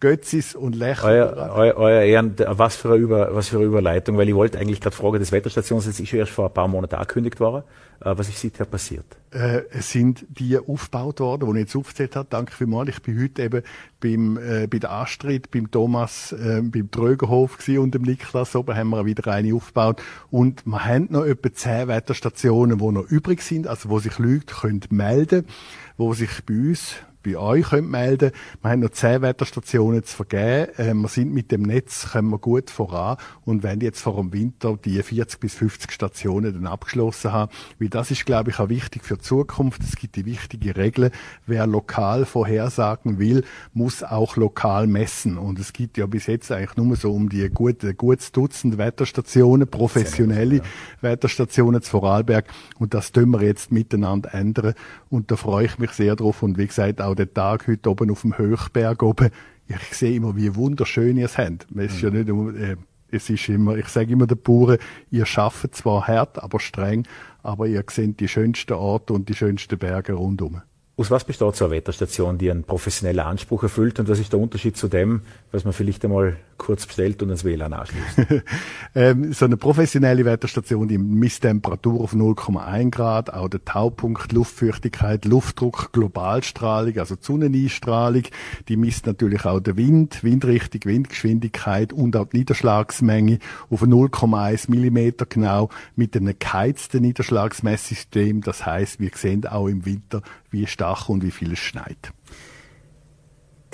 Götzis 0.00 0.54
und 0.54 0.74
Lech. 0.74 1.04
Euer, 1.04 1.52
euer, 1.54 1.76
euer 1.76 2.00
Ehren, 2.00 2.34
was 2.38 2.76
für, 2.76 2.88
eine 2.88 2.96
Über, 2.96 3.34
was 3.34 3.48
für 3.48 3.56
eine 3.56 3.66
Überleitung, 3.66 4.16
weil 4.16 4.28
ich 4.28 4.34
wollte 4.34 4.58
eigentlich 4.58 4.80
gerade 4.80 4.96
fragen, 4.96 5.18
das 5.18 5.30
Wetterstations 5.30 5.86
ist 5.86 6.08
schon 6.08 6.18
erst 6.18 6.32
vor 6.32 6.46
ein 6.46 6.54
paar 6.54 6.68
Monaten 6.68 6.94
angekündigt 6.94 7.38
worden. 7.38 7.64
Äh, 8.00 8.14
was 8.16 8.30
ist 8.30 8.40
seither 8.40 8.64
passiert? 8.64 9.04
Äh, 9.30 9.62
es 9.70 9.90
sind 9.90 10.24
die 10.30 10.58
aufgebaut 10.58 11.20
worden, 11.20 11.52
die 11.52 11.60
ich 11.60 11.66
jetzt 11.66 11.76
aufgezählt 11.76 12.16
habe. 12.16 12.26
Danke 12.30 12.52
vielmals. 12.52 12.88
Ich 12.88 13.02
bin 13.02 13.22
heute 13.22 13.42
eben 13.42 13.62
beim, 14.00 14.38
äh, 14.38 14.66
bei 14.66 14.78
der 14.78 14.90
Astrid, 14.90 15.50
beim 15.50 15.70
Thomas, 15.70 16.32
äh, 16.32 16.62
beim 16.62 16.90
Trögerhof 16.90 17.58
und 17.68 17.94
dem 17.94 18.02
Niklas. 18.02 18.56
Oben 18.56 18.74
haben 18.74 18.88
wir 18.88 19.04
wieder 19.04 19.30
eine 19.30 19.54
aufgebaut. 19.54 20.02
Und 20.30 20.64
wir 20.64 20.82
haben 20.82 21.08
noch 21.10 21.26
etwa 21.26 21.52
zehn 21.52 21.88
Wetterstationen, 21.88 22.78
die 22.78 22.90
noch 22.90 23.04
übrig 23.10 23.42
sind, 23.42 23.66
also 23.66 23.90
wo 23.90 23.98
sich 23.98 24.18
Leute 24.18 24.54
können 24.54 24.80
melden 24.88 25.44
können, 25.44 25.54
wo 25.98 26.14
sich 26.14 26.30
bei 26.46 26.54
uns 26.54 26.96
bei 27.22 27.36
euch 27.36 27.68
könnt 27.70 27.90
melden 27.90 28.32
Wir 28.62 28.70
haben 28.70 28.80
noch 28.80 28.90
zehn 28.90 29.22
Wetterstationen 29.22 30.04
zu 30.04 30.16
vergeben. 30.16 30.72
Äh, 30.76 30.94
wir 30.94 31.08
sind 31.08 31.32
mit 31.32 31.52
dem 31.52 31.62
Netz, 31.62 32.12
kommen 32.12 32.30
wir 32.30 32.38
gut 32.38 32.70
voran 32.70 33.16
und 33.44 33.62
werden 33.62 33.80
jetzt 33.80 34.00
vor 34.00 34.16
dem 34.16 34.32
Winter 34.32 34.78
die 34.82 35.02
40 35.02 35.38
bis 35.38 35.54
50 35.54 35.90
Stationen 35.92 36.54
dann 36.54 36.66
abgeschlossen 36.66 37.32
haben. 37.32 37.52
Weil 37.78 37.88
das 37.88 38.10
ist, 38.10 38.24
glaube 38.24 38.50
ich, 38.50 38.58
auch 38.58 38.68
wichtig 38.68 39.04
für 39.04 39.16
die 39.16 39.22
Zukunft. 39.22 39.82
Es 39.82 39.96
gibt 39.96 40.16
die 40.16 40.24
wichtige 40.24 40.76
Regel, 40.76 41.10
wer 41.46 41.66
lokal 41.66 42.24
vorhersagen 42.24 43.18
will, 43.18 43.44
muss 43.74 44.02
auch 44.02 44.36
lokal 44.36 44.86
messen. 44.86 45.36
Und 45.36 45.58
es 45.58 45.72
gibt 45.72 45.98
ja 45.98 46.06
bis 46.06 46.26
jetzt 46.26 46.50
eigentlich 46.50 46.76
nur 46.76 46.96
so 46.96 47.12
um 47.12 47.28
die 47.28 47.48
gute, 47.50 47.94
gutes 47.94 48.32
Dutzend 48.32 48.78
Wetterstationen, 48.78 49.68
professionelle 49.68 50.56
ja. 50.56 50.62
Wetterstationen 51.00 51.82
zu 51.82 51.90
Vorarlberg. 51.90 52.46
Und 52.78 52.94
das 52.94 53.12
tun 53.12 53.30
wir 53.30 53.42
jetzt 53.42 53.72
miteinander 53.72 54.34
ändern. 54.34 54.74
Und 55.08 55.30
da 55.30 55.36
freue 55.36 55.66
ich 55.66 55.78
mich 55.78 55.90
sehr 55.90 56.16
drauf. 56.16 56.42
Und 56.42 56.56
wie 56.56 56.66
gesagt, 56.66 57.00
auch 57.00 57.09
der 57.14 57.32
Tag 57.32 57.66
heute 57.66 57.90
oben 57.90 58.10
auf 58.10 58.22
dem 58.22 58.36
Höchberg 58.36 59.02
oben. 59.02 59.30
Ich 59.68 59.96
sehe 59.96 60.16
immer, 60.16 60.34
wie 60.36 60.54
wunderschön 60.54 61.16
ihr 61.16 61.26
es 61.26 61.38
habt. 61.38 61.66
Es 61.76 61.94
ist 61.94 62.02
ja 62.02 62.10
nicht, 62.10 62.28
äh, 62.28 62.76
es 63.10 63.30
ist 63.30 63.48
immer, 63.48 63.76
ich 63.76 63.88
sage 63.88 64.12
immer 64.12 64.26
den 64.26 64.40
Bauern, 64.40 64.78
ihr 65.10 65.26
schafft 65.26 65.74
zwar 65.74 66.06
hart, 66.06 66.42
aber 66.42 66.60
streng, 66.60 67.06
aber 67.42 67.66
ihr 67.66 67.84
seht 67.88 68.20
die 68.20 68.28
schönsten 68.28 68.72
Orte 68.72 69.12
und 69.12 69.28
die 69.28 69.34
schönsten 69.34 69.78
Berge 69.78 70.14
rundum. 70.14 70.62
Aus 70.96 71.10
was 71.10 71.24
besteht 71.24 71.56
so 71.56 71.64
eine 71.64 71.74
Wetterstation, 71.74 72.36
die 72.36 72.50
einen 72.50 72.64
professionellen 72.64 73.20
Anspruch 73.20 73.62
erfüllt 73.62 73.98
und 73.98 74.08
was 74.08 74.18
ist 74.18 74.32
der 74.32 74.40
Unterschied 74.40 74.76
zu 74.76 74.88
dem, 74.88 75.22
was 75.50 75.64
man 75.64 75.72
vielleicht 75.72 76.04
einmal 76.04 76.36
kurz 76.60 76.86
bestellt 76.86 77.22
und 77.22 77.30
ans 77.30 77.44
WLAN 77.44 77.72
anschließt? 77.72 78.42
ähm, 78.94 79.32
so 79.32 79.46
eine 79.46 79.56
professionelle 79.56 80.24
Wetterstation, 80.24 80.86
die 80.86 80.98
misst 80.98 81.42
Temperatur 81.42 82.00
auf 82.00 82.12
0,1 82.12 82.90
Grad, 82.90 83.32
auch 83.32 83.48
der 83.48 83.64
Taupunkt, 83.64 84.32
Luftfeuchtigkeit, 84.32 85.24
Luftdruck, 85.24 85.92
Globalstrahlung, 85.92 86.98
also 86.98 87.16
Sonneneinstrahlung, 87.18 88.24
die 88.68 88.76
misst 88.76 89.06
natürlich 89.06 89.44
auch 89.44 89.60
den 89.60 89.76
Wind, 89.76 90.22
Windrichtung, 90.22 90.82
Windgeschwindigkeit 90.84 91.92
und 91.92 92.14
auch 92.16 92.26
die 92.26 92.38
Niederschlagsmenge 92.38 93.38
auf 93.70 93.82
0,1 93.82 94.70
Millimeter 94.70 95.26
genau 95.26 95.70
mit 95.96 96.14
einem 96.14 96.34
geheizten 96.38 97.02
Niederschlagsmesssystem. 97.02 98.42
Das 98.42 98.66
heißt, 98.66 99.00
wir 99.00 99.10
sehen 99.14 99.46
auch 99.46 99.66
im 99.66 99.86
Winter, 99.86 100.22
wie 100.50 100.66
stark 100.66 101.08
und 101.08 101.22
wie 101.22 101.30
viel 101.30 101.52
es 101.52 101.58
schneit. 101.58 102.12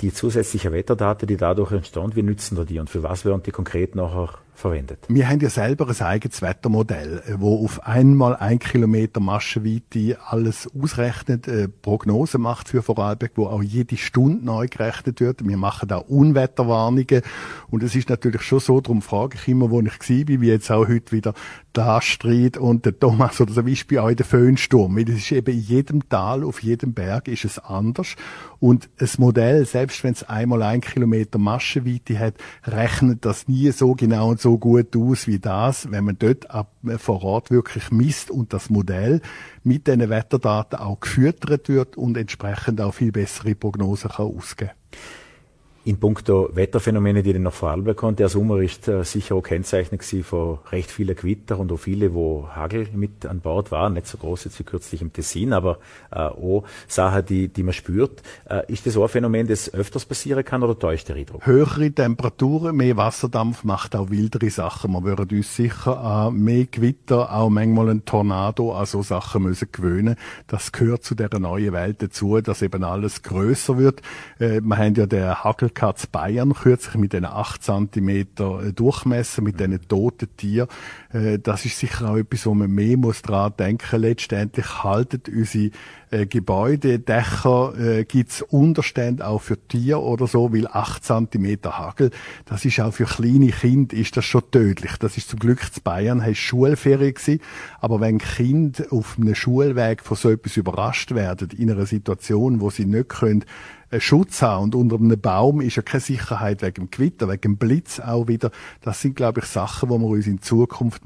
Die 0.01 0.13
zusätzliche 0.13 0.71
Wetterdaten, 0.71 1.27
die 1.27 1.37
dadurch 1.37 1.71
entstehen, 1.71 2.15
wie 2.15 2.23
nützen 2.23 2.57
wir 2.57 2.65
die. 2.65 2.79
Und 2.79 2.89
für 2.89 3.03
was 3.03 3.25
werden 3.25 3.41
die 3.43 3.51
konkret 3.51 3.95
nachher 3.95 4.37
verwendet? 4.57 4.99
Wir 5.07 5.29
haben 5.29 5.39
ja 5.39 5.49
selber 5.49 5.87
ein 5.87 6.01
eigenes 6.01 6.41
Wettermodell, 6.41 7.21
äh, 7.27 7.35
wo 7.37 7.63
auf 7.63 7.85
einmal 7.85 8.35
ein 8.35 8.59
Kilometer 8.59 9.19
Maschenweite 9.19 10.17
alles 10.25 10.69
ausrechnet, 10.75 11.47
äh, 11.47 11.67
Prognose 11.67 12.37
macht 12.37 12.69
für 12.69 12.81
Vorarlberg, 12.81 13.33
wo 13.35 13.47
auch 13.47 13.61
jede 13.61 13.97
Stunde 13.97 14.45
neu 14.45 14.67
gerechnet 14.67 15.19
wird. 15.19 15.47
Wir 15.47 15.57
machen 15.57 15.87
da 15.87 15.97
Unwetterwarnungen 15.97 17.21
und 17.69 17.83
es 17.83 17.95
ist 17.95 18.09
natürlich 18.09 18.41
schon 18.41 18.59
so, 18.59 18.81
darum 18.81 19.01
frage 19.01 19.37
ich 19.39 19.47
immer, 19.47 19.69
wo 19.69 19.79
ich 19.79 19.87
war, 19.87 20.41
wie 20.41 20.47
jetzt 20.47 20.71
auch 20.71 20.87
heute 20.87 21.11
wieder 21.11 21.33
der 21.75 21.85
Astrid 21.85 22.57
und 22.57 22.85
der 22.85 22.99
Thomas 22.99 23.39
oder 23.39 23.53
so 23.53 23.65
wie 23.65 23.77
bei 23.89 24.01
euch 24.01 24.15
der 24.15 24.25
Föhnsturm. 24.25 24.95
Weil 24.97 25.09
es 25.09 25.17
ist 25.17 25.31
eben 25.31 25.53
in 25.53 25.61
jedem 25.61 26.09
Tal, 26.09 26.43
auf 26.43 26.63
jedem 26.63 26.93
Berg 26.93 27.27
ist 27.27 27.45
es 27.45 27.59
anders 27.59 28.15
und 28.59 28.89
das 28.97 29.19
Modell, 29.19 29.65
selbst 29.65 30.03
wenn 30.03 30.13
es 30.13 30.23
einmal 30.23 30.63
ein 30.63 30.81
Kilometer 30.81 31.37
Maschenweite 31.37 32.17
hat, 32.17 32.33
rechnet 32.65 33.25
das 33.25 33.47
nie 33.47 33.71
so 33.71 33.93
genau 33.93 34.29
und 34.29 34.41
so 34.41 34.46
so 34.47 34.57
gut 34.57 34.95
aus 34.95 35.27
wie 35.27 35.39
das, 35.39 35.91
wenn 35.91 36.05
man 36.05 36.17
dort 36.17 36.45
äh, 36.45 36.97
vor 36.97 37.21
Ort 37.23 37.51
wirklich 37.51 37.91
misst 37.91 38.31
und 38.31 38.53
das 38.53 38.69
Modell 38.69 39.19
mit 39.63 39.87
diesen 39.87 40.09
Wetterdaten 40.09 40.79
auch 40.79 41.01
gefüttert 41.01 41.67
wird 41.67 41.97
und 41.97 42.15
entsprechend 42.15 42.79
auch 42.79 42.93
viel 42.93 43.11
bessere 43.11 43.55
Prognosen 43.55 44.09
kann 44.09 44.27
ausgeben 44.27 44.71
in 45.87 45.97
puncto 45.97 46.49
Wetterphänomene, 46.53 47.23
die 47.23 47.31
den 47.31 47.43
noch 47.43 47.53
Vorarlberg 47.53 47.95
konnte. 47.95 48.17
Der 48.17 48.29
Sommer 48.29 48.57
ist 48.57 48.89
äh, 48.89 49.05
sicher 49.05 49.35
auch 49.35 49.41
kennzeichnet 49.41 50.03
von 50.23 50.59
recht 50.69 50.91
vielen 50.91 51.15
Gewitter 51.15 51.57
und 51.57 51.71
auch 51.71 51.77
viele, 51.77 52.13
wo 52.13 52.49
Hagel 52.53 52.89
mit 52.93 53.25
an 53.25 53.39
Bord 53.39 53.71
war. 53.71 53.89
Nicht 53.89 54.05
so 54.05 54.17
groß 54.17 54.43
jetzt 54.43 54.59
wie 54.59 54.63
kürzlich 54.63 55.01
im 55.01 55.13
Tessin, 55.13 55.53
aber 55.53 55.79
äh, 56.11 56.19
auch 56.19 56.65
Sachen, 56.89 57.25
die, 57.25 57.47
die 57.47 57.63
man 57.63 57.71
spürt. 57.71 58.21
Äh, 58.49 58.69
ist 58.71 58.85
das 58.85 58.97
auch 58.97 59.03
ein 59.03 59.09
Phänomen, 59.09 59.47
das 59.47 59.73
öfters 59.73 60.05
passieren 60.05 60.43
kann 60.43 60.61
oder 60.61 60.77
täuscht 60.77 61.07
der 61.07 61.15
Eindruck? 61.15 61.45
Höhere 61.45 61.89
Temperaturen, 61.89 62.75
mehr 62.75 62.97
Wasserdampf 62.97 63.63
macht 63.63 63.95
auch 63.95 64.09
wildere 64.09 64.49
Sachen. 64.49 64.91
Wir 64.91 65.03
würden 65.03 65.37
uns 65.37 65.55
sicher 65.55 66.01
an 66.01 66.35
mehr 66.37 66.65
Gewitter, 66.65 67.33
auch 67.33 67.49
manchmal 67.49 67.91
ein 67.91 68.03
Tornado, 68.03 68.73
an 68.73 68.85
so 68.85 69.03
Sachen 69.03 69.43
müssen 69.43 69.69
gewöhnen. 69.71 70.17
Das 70.47 70.73
gehört 70.73 71.05
zu 71.05 71.15
der 71.15 71.29
neuen 71.39 71.71
Welt 71.71 72.01
dazu, 72.01 72.41
dass 72.41 72.61
eben 72.61 72.83
alles 72.83 73.23
größer 73.23 73.77
wird. 73.77 74.01
Äh, 74.39 74.59
wir 74.59 74.77
haben 74.77 74.93
ja 74.95 75.05
den 75.05 75.33
Hagel 75.33 75.69
Katz 75.77 76.07
Bayern 76.07 76.55
kürzlich 76.55 76.95
mit 76.95 77.13
diesen 77.13 77.25
8 77.25 77.61
cm 77.61 78.09
äh, 78.09 78.25
Durchmesser, 78.73 79.43
mit 79.43 79.59
diesen 79.59 79.87
toten 79.87 80.27
Tieren. 80.35 80.69
Äh, 81.13 81.37
das 81.37 81.65
ist 81.65 81.77
sicher 81.77 82.09
auch 82.09 82.17
etwas, 82.17 82.47
wo 82.47 82.55
man 82.55 82.71
mehr 82.71 82.97
muss 82.97 83.21
dran 83.21 83.53
denken. 83.59 84.01
Letztendlich 84.01 84.83
halten 84.83 85.21
unsere 85.31 85.69
äh, 86.09 86.25
Gebäude, 86.25 86.97
Dächer, 86.97 87.73
äh, 87.79 88.05
gibt's 88.05 88.41
Unterstände 88.41 89.27
auch 89.27 89.43
für 89.43 89.55
Tiere 89.67 90.01
oder 90.01 90.25
so, 90.25 90.51
weil 90.51 90.65
8 90.65 91.03
cm 91.03 91.59
Hagel, 91.65 92.09
das 92.45 92.65
ist 92.65 92.79
auch 92.79 92.93
für 92.93 93.05
kleine 93.05 93.51
Kinder, 93.51 93.95
ist 93.95 94.17
das 94.17 94.25
schon 94.25 94.49
tödlich. 94.49 94.93
Das 94.97 95.15
ist 95.15 95.29
zum 95.29 95.37
Glück 95.37 95.61
zu 95.71 95.79
Bayern, 95.81 96.23
heißt 96.23 96.39
Schulferien 96.39 97.13
gewesen. 97.13 97.39
Aber 97.81 98.01
wenn 98.01 98.17
Kinder 98.17 98.85
auf 98.89 99.17
einem 99.19 99.35
Schulweg 99.35 100.01
von 100.01 100.17
so 100.17 100.31
etwas 100.31 100.57
überrascht 100.57 101.13
werden, 101.13 101.49
in 101.55 101.69
einer 101.69 101.85
Situation, 101.85 102.61
wo 102.61 102.71
sie 102.71 102.85
nicht 102.85 103.09
können, 103.09 103.45
Schutz 103.99 104.41
haben. 104.41 104.65
Und 104.65 104.75
unter 104.75 104.97
einem 104.97 105.19
Baum 105.19 105.61
ist 105.61 105.75
ja 105.75 105.81
keine 105.81 106.01
Sicherheit 106.01 106.61
wegen 106.61 106.85
dem 106.85 106.91
Gewitter, 106.91 107.27
wegen 107.27 107.41
dem 107.41 107.57
Blitz 107.57 107.99
auch 107.99 108.27
wieder. 108.27 108.51
Das 108.81 109.01
sind, 109.01 109.15
glaube 109.15 109.41
ich, 109.41 109.45
Sachen, 109.45 109.89
wo 109.89 109.97
wir 109.97 110.07
uns 110.07 110.27
in 110.27 110.41
Zukunft 110.41 111.03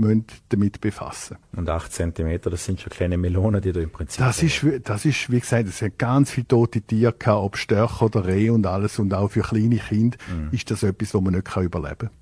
damit 0.49 0.81
befassen 0.81 1.37
Und 1.55 1.69
acht 1.69 1.91
Zentimeter, 1.91 2.49
das 2.49 2.65
sind 2.65 2.81
schon 2.81 2.91
kleine 2.91 3.17
Melonen, 3.17 3.61
die 3.61 3.71
du 3.71 3.81
im 3.81 3.89
Prinzip... 3.89 4.19
Das 4.19 4.41
ist, 4.43 4.65
das 4.83 5.05
ist, 5.05 5.31
wie 5.31 5.39
gesagt, 5.39 5.67
es 5.67 5.81
hat 5.81 5.97
ganz 5.97 6.31
viele 6.31 6.47
tote 6.47 6.81
Tiere 6.81 7.13
gehabt, 7.13 7.43
ob 7.43 7.57
Störche 7.57 8.05
oder 8.05 8.25
Rehe 8.25 8.53
und 8.53 8.65
alles. 8.65 8.99
Und 8.99 9.13
auch 9.13 9.29
für 9.29 9.41
kleine 9.41 9.77
Kinder 9.77 10.17
mhm. 10.29 10.49
ist 10.51 10.71
das 10.71 10.83
etwas, 10.83 11.13
wo 11.13 11.21
man 11.21 11.33
nicht 11.33 11.55
überleben 11.55 11.97
kann. 11.97 12.20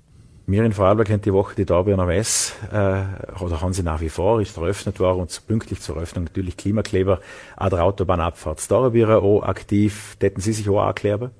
Wir 0.50 0.64
in 0.64 0.72
Vorarlberg 0.72 1.08
haben 1.10 1.22
die 1.22 1.32
Woche 1.32 1.54
die 1.54 1.64
Darbianer 1.64 2.06
Mess, 2.06 2.54
äh, 2.72 3.04
oder 3.40 3.60
haben 3.60 3.72
sie 3.72 3.84
nach 3.84 4.00
wie 4.00 4.08
vor, 4.08 4.40
ist 4.40 4.56
eröffnet 4.56 4.98
worden 4.98 5.20
und 5.20 5.46
pünktlich 5.46 5.80
zur 5.80 5.94
Eröffnung 5.94 6.24
natürlich 6.24 6.56
Klimakleber 6.56 7.20
an 7.56 7.70
der 7.70 7.84
Autobahnabfahrt 7.84 8.68
Darbianer 8.68 9.22
auch 9.22 9.42
aktiv. 9.42 10.16
Hätten 10.20 10.40
Sie 10.40 10.52
sich 10.52 10.68
auch 10.68 10.80
ankleben? 10.80 11.30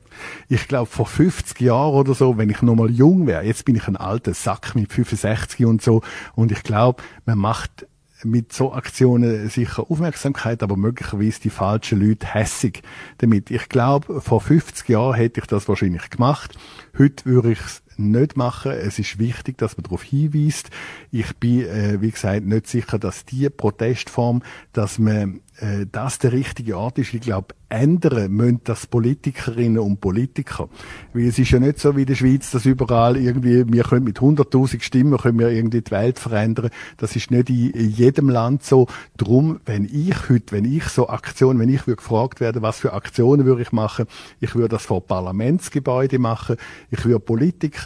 Ich 0.49 0.69
glaube, 0.69 0.87
vor 0.87 1.07
50 1.07 1.61
Jahren 1.61 1.95
oder 1.95 2.15
so, 2.15 2.39
wenn 2.39 2.51
ich 2.51 2.63
noch 2.63 2.77
mal 2.77 2.89
jung 2.89 3.27
wäre, 3.27 3.43
jetzt 3.43 3.65
bin 3.65 3.75
ich 3.75 3.89
ein 3.89 3.97
alter 3.97 4.33
Sack 4.33 4.77
mit 4.77 4.93
65 4.93 5.67
und 5.67 5.83
so, 5.83 6.03
und 6.37 6.53
ich 6.53 6.63
glaube, 6.63 7.03
man 7.27 7.39
macht 7.39 7.89
mit 8.23 8.53
so 8.53 8.73
Aktionen 8.73 9.49
sicher 9.49 9.91
Aufmerksamkeit, 9.91 10.63
aber 10.63 10.77
möglicherweise 10.77 11.41
die 11.41 11.51
falschen 11.51 12.01
Leute 12.01 12.33
hässig 12.33 12.83
damit. 13.19 13.51
Ich 13.51 13.69
glaube, 13.69 14.21
vor 14.21 14.41
50 14.41 14.89
Jahren 14.89 15.15
hätte 15.15 15.41
ich 15.41 15.47
das 15.47 15.69
wahrscheinlich 15.69 16.11
gemacht. 16.11 16.57
Heute 16.99 17.25
würde 17.25 17.53
ich 17.53 17.61
es 17.61 17.83
nicht 17.97 18.37
machen. 18.37 18.73
Es 18.73 18.99
ist 18.99 19.19
wichtig, 19.19 19.59
dass 19.59 19.77
man 19.77 19.85
darauf 19.85 20.03
hinweist. 20.03 20.71
Ich 21.11 21.37
bin, 21.37 21.67
äh, 21.67 22.01
wie 22.01 22.11
gesagt, 22.11 22.45
nicht 22.45 22.67
sicher, 22.67 22.99
dass 22.99 23.25
die 23.25 23.49
Protestform, 23.51 24.43
dass 24.73 24.99
man 24.99 25.41
äh, 25.61 25.87
das 25.91 26.19
der 26.19 26.33
richtige 26.33 26.77
Ort 26.79 26.99
ist. 26.99 27.13
Ich 27.13 27.21
glaube, 27.21 27.55
ändern 27.69 28.33
müssen 28.33 28.61
das 28.65 28.87
Politikerinnen 28.87 29.79
und 29.79 30.01
Politiker. 30.01 30.69
Weil 31.13 31.29
es 31.29 31.39
ist 31.39 31.51
ja 31.51 31.61
nicht 31.61 31.79
so 31.79 31.97
wie 31.97 32.01
in 32.01 32.07
der 32.07 32.15
Schweiz, 32.17 32.51
dass 32.51 32.67
überall 32.67 33.17
irgendwie, 33.17 33.65
wir 33.73 33.85
können 33.85 34.05
mit 34.05 34.19
100.000 34.19 34.83
Stimmen, 34.83 35.17
können 35.19 35.39
wir 35.39 35.51
irgendwie 35.51 35.81
die 35.81 35.91
Welt 35.91 36.19
verändern. 36.19 36.71
Das 36.97 37.15
ist 37.15 37.31
nicht 37.31 37.49
in 37.49 37.91
jedem 37.91 38.29
Land 38.29 38.65
so. 38.65 38.87
Drum, 39.17 39.61
wenn 39.67 39.85
ich 39.85 40.29
heute, 40.29 40.53
wenn 40.53 40.65
ich 40.65 40.85
so 40.85 41.09
Aktionen, 41.09 41.61
wenn 41.61 41.69
ich 41.69 41.87
würde 41.87 41.97
gefragt 41.97 42.41
werden, 42.41 42.63
was 42.63 42.79
für 42.79 42.93
Aktionen 42.93 43.47
würde 43.47 43.63
ich 43.63 43.73
machen, 43.73 44.07
ich 44.41 44.55
würde 44.55 44.71
das 44.71 44.87
vor 44.87 45.07
Parlamentsgebäude 45.07 46.19
machen, 46.19 46.57
ich 46.91 47.05
würde 47.05 47.21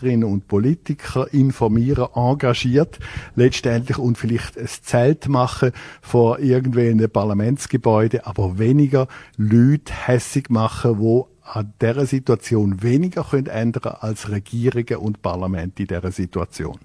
Politikerinnen 0.04 0.24
und 0.24 0.48
Politiker 0.48 1.32
informieren, 1.32 2.08
engagiert, 2.14 2.98
letztendlich 3.36 3.96
und 3.96 4.18
vielleicht 4.18 4.58
ein 4.58 4.66
Zelt 4.66 5.28
machen 5.28 5.72
vor 6.02 6.40
irgendwelchen 6.40 7.08
Parlamentsgebäude, 7.10 8.26
aber 8.26 8.58
weniger 8.58 9.08
Leute 9.38 9.92
hässig 10.06 10.50
machen, 10.50 10.98
wo 10.98 11.28
an 11.42 11.72
dieser 11.80 12.04
Situation 12.04 12.82
weniger 12.82 13.24
können 13.24 13.46
ändern 13.46 13.96
als 14.00 14.30
Regierungen 14.30 14.96
und 14.96 15.22
Parlamente 15.22 15.82
in 15.82 15.88
dieser 15.88 16.12
Situation. 16.12 16.78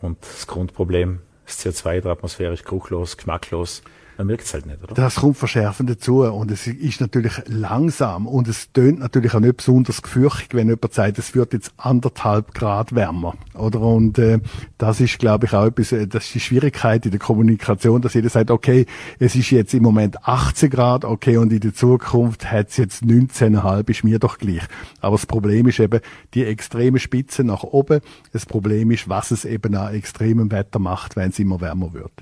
Und 0.00 0.18
das 0.22 0.46
Grundproblem, 0.46 1.20
das 1.44 1.64
CO2 1.64 1.96
in 1.96 2.02
der 2.02 2.12
Atmosphäre 2.12 2.54
ist 2.54 2.64
geruchlos, 2.64 3.18
geschmacklos 3.18 3.82
man 4.18 4.26
merkt 4.26 4.44
es 4.44 4.52
halt 4.52 4.66
nicht, 4.66 4.82
oder? 4.82 4.94
Das 4.94 5.16
kommt 5.16 5.36
verschärfend 5.36 5.88
dazu 5.88 6.22
und 6.22 6.50
es 6.50 6.66
ist 6.66 7.00
natürlich 7.00 7.32
langsam 7.46 8.26
und 8.26 8.46
es 8.48 8.72
tönt 8.72 9.00
natürlich 9.00 9.34
auch 9.34 9.40
nicht 9.40 9.56
besonders 9.56 10.02
gefürchtig, 10.02 10.54
wenn 10.54 10.68
jemand 10.68 10.92
sagt, 10.92 11.18
es 11.18 11.34
wird 11.34 11.52
jetzt 11.52 11.72
anderthalb 11.76 12.54
Grad 12.54 12.94
wärmer, 12.94 13.34
oder? 13.54 13.80
Und 13.80 14.18
äh, 14.18 14.40
das 14.78 15.00
ist, 15.00 15.18
glaube 15.18 15.46
ich, 15.46 15.54
auch 15.54 15.66
etwas, 15.66 15.92
äh, 15.92 16.06
das 16.06 16.26
ist 16.26 16.34
die 16.34 16.40
Schwierigkeit 16.40 17.04
in 17.04 17.10
der 17.10 17.20
Kommunikation, 17.20 18.02
dass 18.02 18.14
jeder 18.14 18.28
sagt, 18.28 18.50
okay, 18.50 18.86
es 19.18 19.34
ist 19.34 19.50
jetzt 19.50 19.74
im 19.74 19.82
Moment 19.82 20.26
18 20.26 20.70
Grad, 20.70 21.04
okay, 21.04 21.36
und 21.36 21.52
in 21.52 21.60
der 21.60 21.74
Zukunft 21.74 22.50
hat 22.50 22.68
es 22.68 22.76
jetzt 22.76 23.02
19,5, 23.02 23.90
ist 23.90 24.04
mir 24.04 24.18
doch 24.18 24.38
gleich. 24.38 24.62
Aber 25.00 25.16
das 25.16 25.26
Problem 25.26 25.66
ist 25.68 25.80
eben 25.80 26.00
die 26.34 26.44
extreme 26.44 26.98
Spitze 26.98 27.44
nach 27.44 27.62
oben. 27.62 28.00
Das 28.32 28.46
Problem 28.46 28.90
ist, 28.90 29.08
was 29.08 29.30
es 29.30 29.44
eben 29.44 29.74
an 29.74 29.94
extremem 29.94 30.50
Wetter 30.50 30.78
macht, 30.78 31.16
wenn 31.16 31.30
es 31.30 31.38
immer 31.38 31.60
wärmer 31.60 31.92
wird. 31.92 32.12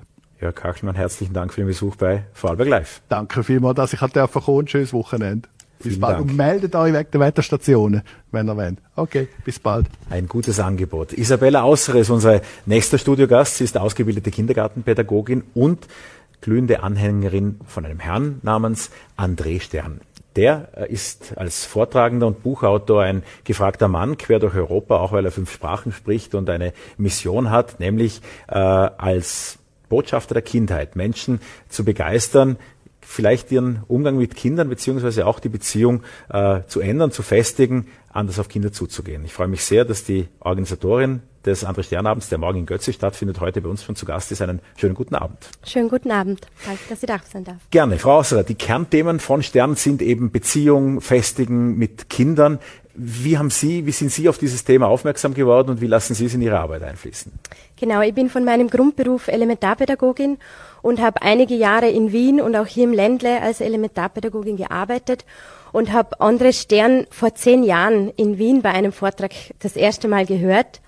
Jörg 0.40 0.54
Kachelmann, 0.54 0.94
herzlichen 0.94 1.35
Dank 1.35 1.52
für 1.52 1.61
den 1.61 1.66
Besuch 1.66 1.97
bei 1.97 2.25
Vorarlberg 2.32 2.68
Live. 2.68 3.02
Danke 3.11 3.44
vielmals, 3.44 3.76
dass 3.76 3.92
ich 3.92 4.00
halt 4.00 4.14
kommen 4.14 4.66
Schönes 4.66 4.92
Wochenende. 4.92 5.49
Bis 5.78 5.92
Vielen 5.92 6.00
bald. 6.00 6.18
Dank. 6.18 6.30
Und 6.30 6.37
meldet 6.37 6.75
euch 6.76 6.92
wegen 6.92 7.11
der 7.11 7.20
Wetterstationen, 7.20 8.02
wenn 8.32 8.49
ihr 8.49 8.56
wollt. 8.56 8.78
Okay, 8.97 9.28
bis 9.44 9.59
bald. 9.59 9.87
Ein 10.09 10.28
gutes 10.28 10.61
Angebot. 10.61 11.12
Isabella 11.12 11.62
Ausser 11.62 11.94
ist 11.94 12.11
unser 12.11 12.40
nächster 12.66 12.99
Studiogast. 12.99 13.56
Sie 13.56 13.64
ist 13.64 13.76
ausgebildete 13.76 14.30
Kindergartenpädagogin 14.30 15.44
und 15.54 15.88
glühende 16.40 16.82
Anhängerin 16.82 17.61
von 17.66 17.85
einem 17.85 17.99
Herrn 17.99 18.40
namens 18.42 18.90
André 19.18 19.61
Stern. 19.61 20.00
Der 20.37 20.68
äh, 20.76 20.92
ist 20.92 21.37
als 21.37 21.64
Vortragender 21.66 22.26
und 22.26 22.42
Buchautor 22.42 23.02
ein 23.02 23.23
gefragter 23.44 23.88
Mann 23.88 24.16
quer 24.16 24.38
durch 24.38 24.54
Europa, 24.54 24.99
auch 24.99 25.12
weil 25.12 25.25
er 25.25 25.32
fünf 25.32 25.52
Sprachen 25.52 25.92
spricht 25.92 26.35
und 26.35 26.49
eine 26.49 26.73
Mission 26.99 27.50
hat, 27.50 27.80
nämlich 27.80 28.23
äh, 28.49 28.54
als 28.54 29.59
Botschafter 29.90 30.32
der 30.32 30.42
Kindheit, 30.42 30.97
Menschen 30.97 31.40
zu 31.68 31.85
begeistern, 31.85 32.56
vielleicht 33.02 33.52
ihren 33.52 33.82
Umgang 33.88 34.16
mit 34.16 34.37
Kindern 34.37 34.70
beziehungsweise 34.70 35.26
auch 35.26 35.40
die 35.40 35.49
Beziehung 35.50 36.02
äh, 36.30 36.61
zu 36.66 36.80
ändern, 36.80 37.11
zu 37.11 37.23
festigen, 37.23 37.88
anders 38.12 38.38
auf 38.38 38.49
Kinder 38.49 38.73
zuzugehen. 38.73 39.25
Ich 39.25 39.35
freue 39.35 39.49
mich 39.49 39.64
sehr, 39.64 39.85
dass 39.85 40.04
die 40.04 40.28
Organisatorin 40.40 41.20
des 41.44 41.66
André 41.66 41.82
Sternabends, 41.82 42.28
der 42.28 42.38
morgen 42.38 42.59
in 42.59 42.66
Götze 42.66 42.92
stattfindet, 42.92 43.40
heute 43.40 43.62
bei 43.62 43.68
uns 43.68 43.82
schon 43.82 43.97
zu 43.97 44.04
Gast 44.04 44.30
ist. 44.30 44.42
Einen 44.42 44.61
schönen 44.76 44.94
guten 44.94 45.14
Abend. 45.14 45.38
Schönen 45.64 45.88
guten 45.88 46.11
Abend. 46.11 46.47
Danke, 46.66 46.80
dass 46.88 47.02
ich 47.02 47.06
da 47.06 47.18
sein 47.30 47.44
darf. 47.44 47.56
Gerne. 47.70 47.99
Frau 47.99 48.18
Ausserer, 48.18 48.42
die 48.42 48.54
Kernthemen 48.54 49.20
von 49.20 49.42
Stern 49.42 49.75
sind 49.75 50.02
eben 50.02 50.30
Beziehung, 50.30 51.00
Festigen 51.00 51.78
mit 51.78 52.11
Kindern. 52.11 52.59
Wie 53.02 53.38
haben 53.38 53.49
Sie, 53.49 53.87
wie 53.87 53.92
sind 53.92 54.12
Sie 54.12 54.28
auf 54.28 54.37
dieses 54.37 54.62
Thema 54.62 54.87
aufmerksam 54.88 55.33
geworden 55.33 55.71
und 55.71 55.80
wie 55.80 55.87
lassen 55.87 56.12
Sie 56.12 56.26
es 56.26 56.35
in 56.35 56.42
Ihre 56.42 56.59
Arbeit 56.59 56.83
einfließen? 56.83 57.33
Genau, 57.76 58.02
ich 58.02 58.12
bin 58.12 58.28
von 58.28 58.45
meinem 58.45 58.69
Grundberuf 58.69 59.28
Elementarpädagogin 59.28 60.37
und 60.83 61.00
habe 61.00 61.23
einige 61.23 61.54
Jahre 61.54 61.88
in 61.88 62.12
Wien 62.12 62.42
und 62.42 62.54
auch 62.57 62.66
hier 62.66 62.85
im 62.85 62.92
Ländle 62.92 63.40
als 63.40 63.62
Elementarpädagogin 63.62 64.59
gearbeitet 64.59 65.25
und 65.73 65.92
habe 65.92 66.21
André 66.21 66.52
Stern 66.52 67.07
vor 67.11 67.35
zehn 67.35 67.62
Jahren 67.62 68.11
in 68.16 68.37
Wien 68.37 68.61
bei 68.61 68.71
einem 68.73 68.92
Vortrag 68.92 69.30
das 69.61 69.76
erste 69.76 70.07
Mal 70.07 70.26
gehört. 70.26 70.83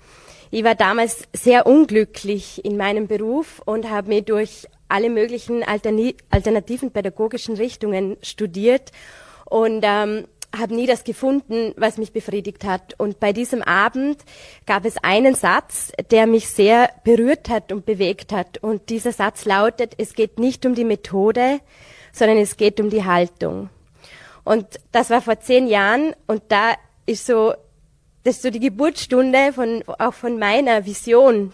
Ich 0.51 0.63
war 0.63 0.75
damals 0.75 1.23
sehr 1.33 1.65
unglücklich 1.65 2.63
in 2.63 2.77
meinem 2.77 3.07
Beruf 3.07 3.59
und 3.65 3.89
habe 3.89 4.09
mir 4.09 4.21
durch 4.21 4.67
alle 4.87 5.09
möglichen 5.09 5.63
alternativen 5.63 6.91
pädagogischen 6.91 7.55
Richtungen 7.55 8.17
studiert 8.21 8.91
und 9.45 9.83
ähm, 9.83 10.25
habe 10.55 10.75
nie 10.75 10.85
das 10.85 11.03
gefunden, 11.03 11.73
was 11.77 11.97
mich 11.97 12.13
befriedigt 12.13 12.63
hat. 12.63 12.99
Und 12.99 13.19
bei 13.19 13.33
diesem 13.33 13.61
Abend 13.61 14.17
gab 14.65 14.85
es 14.85 14.97
einen 15.03 15.35
Satz, 15.35 15.91
der 16.11 16.27
mich 16.27 16.47
sehr 16.49 16.89
berührt 17.03 17.49
hat 17.49 17.71
und 17.71 17.85
bewegt 17.85 18.31
hat. 18.31 18.59
Und 18.59 18.89
dieser 18.89 19.11
Satz 19.11 19.45
lautet, 19.45 19.95
es 19.97 20.13
geht 20.13 20.39
nicht 20.39 20.65
um 20.65 20.75
die 20.75 20.85
Methode, 20.85 21.59
sondern 22.11 22.37
es 22.37 22.57
geht 22.57 22.79
um 22.79 22.89
die 22.89 23.03
Haltung. 23.03 23.69
Und 24.43 24.67
das 24.91 25.09
war 25.09 25.21
vor 25.21 25.39
zehn 25.39 25.67
Jahren 25.67 26.13
und 26.27 26.43
da 26.49 26.73
ist 27.05 27.25
so 27.25 27.53
das 28.23 28.37
ist 28.37 28.43
so 28.43 28.49
die 28.49 28.61
Geburtsstunde 28.61 29.51
von, 29.53 29.83
auch 29.99 30.13
von 30.13 30.39
meiner 30.39 30.85
Vision, 30.85 31.51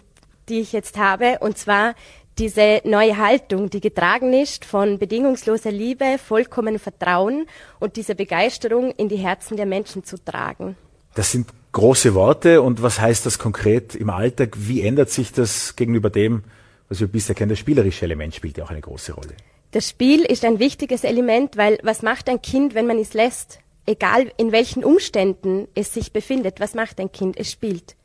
die 0.49 0.59
ich 0.59 0.71
jetzt 0.71 0.97
habe, 0.97 1.39
und 1.39 1.57
zwar 1.57 1.95
diese 2.39 2.81
neue 2.85 3.17
Haltung, 3.17 3.69
die 3.69 3.81
getragen 3.81 4.31
ist 4.33 4.63
von 4.63 4.97
bedingungsloser 4.97 5.71
Liebe, 5.71 6.17
vollkommenem 6.17 6.79
Vertrauen 6.79 7.45
und 7.79 7.97
dieser 7.97 8.15
Begeisterung 8.15 8.91
in 8.91 9.09
die 9.09 9.17
Herzen 9.17 9.57
der 9.57 9.65
Menschen 9.65 10.05
zu 10.05 10.17
tragen. 10.23 10.77
Das 11.15 11.31
sind 11.33 11.49
große 11.73 12.15
Worte 12.15 12.61
und 12.61 12.81
was 12.81 12.99
heißt 12.99 13.25
das 13.25 13.39
konkret 13.39 13.93
im 13.93 14.09
Alltag? 14.09 14.55
Wie 14.57 14.81
ändert 14.81 15.09
sich 15.09 15.33
das 15.33 15.75
gegenüber 15.75 16.09
dem, 16.09 16.43
was 16.87 17.01
wir 17.01 17.07
bisher 17.07 17.35
kennen? 17.35 17.49
Das 17.49 17.59
spielerische 17.59 18.05
Element 18.05 18.33
spielt 18.33 18.57
ja 18.57 18.63
auch 18.63 18.71
eine 18.71 18.81
große 18.81 19.13
Rolle. 19.13 19.33
Das 19.71 19.89
Spiel 19.89 20.21
ist 20.21 20.45
ein 20.45 20.59
wichtiges 20.59 21.03
Element, 21.03 21.57
weil 21.57 21.77
was 21.83 22.01
macht 22.01 22.29
ein 22.29 22.41
Kind, 22.41 22.73
wenn 22.73 22.87
man 22.87 22.97
es 22.97 23.13
lässt? 23.13 23.59
Egal 23.85 24.31
in 24.37 24.51
welchen 24.51 24.83
Umständen 24.83 25.67
es 25.75 25.93
sich 25.93 26.13
befindet, 26.13 26.59
was 26.59 26.73
macht 26.73 26.99
ein 26.99 27.11
Kind? 27.11 27.37
Es 27.37 27.51
spielt. 27.51 27.95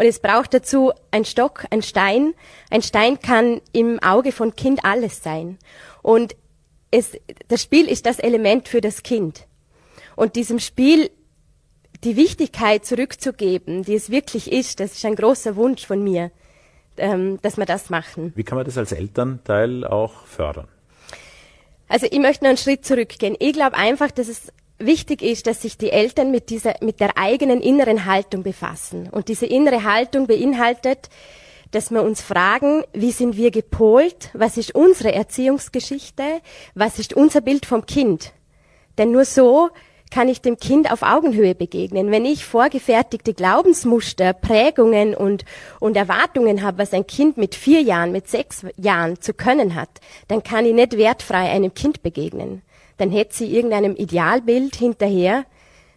Und 0.00 0.06
es 0.06 0.18
braucht 0.18 0.54
dazu 0.54 0.92
ein 1.10 1.26
Stock, 1.26 1.66
ein 1.68 1.82
Stein. 1.82 2.32
Ein 2.70 2.80
Stein 2.80 3.20
kann 3.20 3.60
im 3.74 4.02
Auge 4.02 4.32
von 4.32 4.56
Kind 4.56 4.82
alles 4.82 5.22
sein. 5.22 5.58
Und 6.00 6.34
es, 6.90 7.18
das 7.48 7.60
Spiel 7.60 7.86
ist 7.86 8.06
das 8.06 8.18
Element 8.18 8.66
für 8.66 8.80
das 8.80 9.02
Kind. 9.02 9.46
Und 10.16 10.36
diesem 10.36 10.58
Spiel 10.58 11.10
die 12.02 12.16
Wichtigkeit 12.16 12.86
zurückzugeben, 12.86 13.82
die 13.82 13.94
es 13.94 14.08
wirklich 14.08 14.50
ist, 14.50 14.80
das 14.80 14.92
ist 14.92 15.04
ein 15.04 15.16
großer 15.16 15.54
Wunsch 15.56 15.86
von 15.86 16.02
mir, 16.02 16.30
ähm, 16.96 17.38
dass 17.42 17.58
wir 17.58 17.66
das 17.66 17.90
machen. 17.90 18.32
Wie 18.36 18.42
kann 18.42 18.56
man 18.56 18.64
das 18.64 18.78
als 18.78 18.92
Elternteil 18.92 19.84
auch 19.84 20.24
fördern? 20.24 20.68
Also 21.88 22.06
ich 22.10 22.20
möchte 22.20 22.44
noch 22.44 22.48
einen 22.48 22.56
Schritt 22.56 22.86
zurückgehen. 22.86 23.36
Ich 23.38 23.52
glaube 23.52 23.76
einfach, 23.76 24.10
dass 24.10 24.28
es 24.28 24.50
wichtig 24.80 25.22
ist, 25.22 25.46
dass 25.46 25.62
sich 25.62 25.78
die 25.78 25.90
Eltern 25.90 26.30
mit 26.30 26.50
dieser, 26.50 26.74
mit 26.80 27.00
der 27.00 27.16
eigenen 27.16 27.60
inneren 27.60 28.04
Haltung 28.06 28.42
befassen. 28.42 29.08
Und 29.10 29.28
diese 29.28 29.46
innere 29.46 29.84
Haltung 29.84 30.26
beinhaltet, 30.26 31.08
dass 31.70 31.90
wir 31.90 32.02
uns 32.02 32.20
fragen, 32.20 32.82
wie 32.92 33.12
sind 33.12 33.36
wir 33.36 33.50
gepolt? 33.50 34.30
Was 34.32 34.56
ist 34.56 34.74
unsere 34.74 35.12
Erziehungsgeschichte? 35.12 36.40
Was 36.74 36.98
ist 36.98 37.14
unser 37.14 37.40
Bild 37.40 37.66
vom 37.66 37.86
Kind? 37.86 38.32
Denn 38.98 39.12
nur 39.12 39.24
so 39.24 39.70
kann 40.10 40.28
ich 40.28 40.40
dem 40.40 40.56
Kind 40.56 40.90
auf 40.90 41.02
Augenhöhe 41.02 41.54
begegnen. 41.54 42.10
Wenn 42.10 42.24
ich 42.24 42.44
vorgefertigte 42.44 43.32
Glaubensmuster, 43.32 44.32
Prägungen 44.32 45.14
und, 45.14 45.44
und 45.78 45.96
Erwartungen 45.96 46.62
habe, 46.62 46.78
was 46.78 46.92
ein 46.92 47.06
Kind 47.06 47.36
mit 47.36 47.54
vier 47.54 47.80
Jahren, 47.80 48.10
mit 48.10 48.28
sechs 48.28 48.66
Jahren 48.76 49.20
zu 49.20 49.32
können 49.32 49.76
hat, 49.76 49.88
dann 50.26 50.42
kann 50.42 50.66
ich 50.66 50.74
nicht 50.74 50.96
wertfrei 50.96 51.50
einem 51.50 51.74
Kind 51.74 52.02
begegnen. 52.02 52.62
Dann 53.00 53.10
hätte 53.10 53.34
sie 53.34 53.46
irgendeinem 53.46 53.96
Idealbild 53.96 54.76
hinterher, 54.76 55.46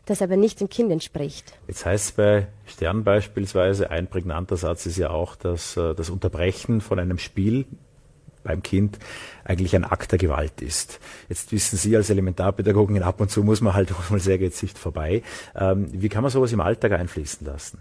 das 0.06 0.22
aber 0.22 0.38
nicht 0.38 0.62
dem 0.62 0.70
Kind 0.70 0.90
entspricht. 0.90 1.52
Jetzt 1.68 1.86
heißt 1.86 2.06
es 2.06 2.12
bei 2.14 2.48
Stern 2.66 3.04
beispielsweise, 3.04 3.92
ein 3.92 4.08
prägnanter 4.08 4.56
Satz 4.56 4.86
ist 4.86 4.98
ja 4.98 5.10
auch, 5.10 5.36
dass 5.36 5.76
äh, 5.76 5.96
das 5.96 6.10
Unterbrechen 6.10 6.80
von 6.80 7.00
einem 7.00 7.18
Spiel 7.18 7.66
beim 8.46 8.64
Kind 8.64 9.00
eigentlich 9.44 9.76
ein 9.76 9.84
Akt 9.84 10.14
der 10.14 10.18
Gewalt 10.18 10.62
ist. 10.62 11.02
Jetzt 11.28 11.52
wissen 11.52 11.76
Sie 11.76 11.94
als 11.98 12.10
Elementarpädagogin, 12.10 13.04
ab 13.04 13.20
und 13.20 13.30
zu 13.30 13.44
muss 13.44 13.60
man 13.60 13.74
halt 13.74 13.92
auch 13.94 14.10
mal 14.10 14.22
sehr 14.22 14.38
gezicht 14.38 14.78
vorbei. 14.78 15.24
Ähm, 15.54 15.90
wie 15.92 16.08
kann 16.08 16.22
man 16.22 16.32
sowas 16.32 16.54
im 16.54 16.62
Alltag 16.62 16.94
einfließen 16.94 17.46
lassen? 17.46 17.80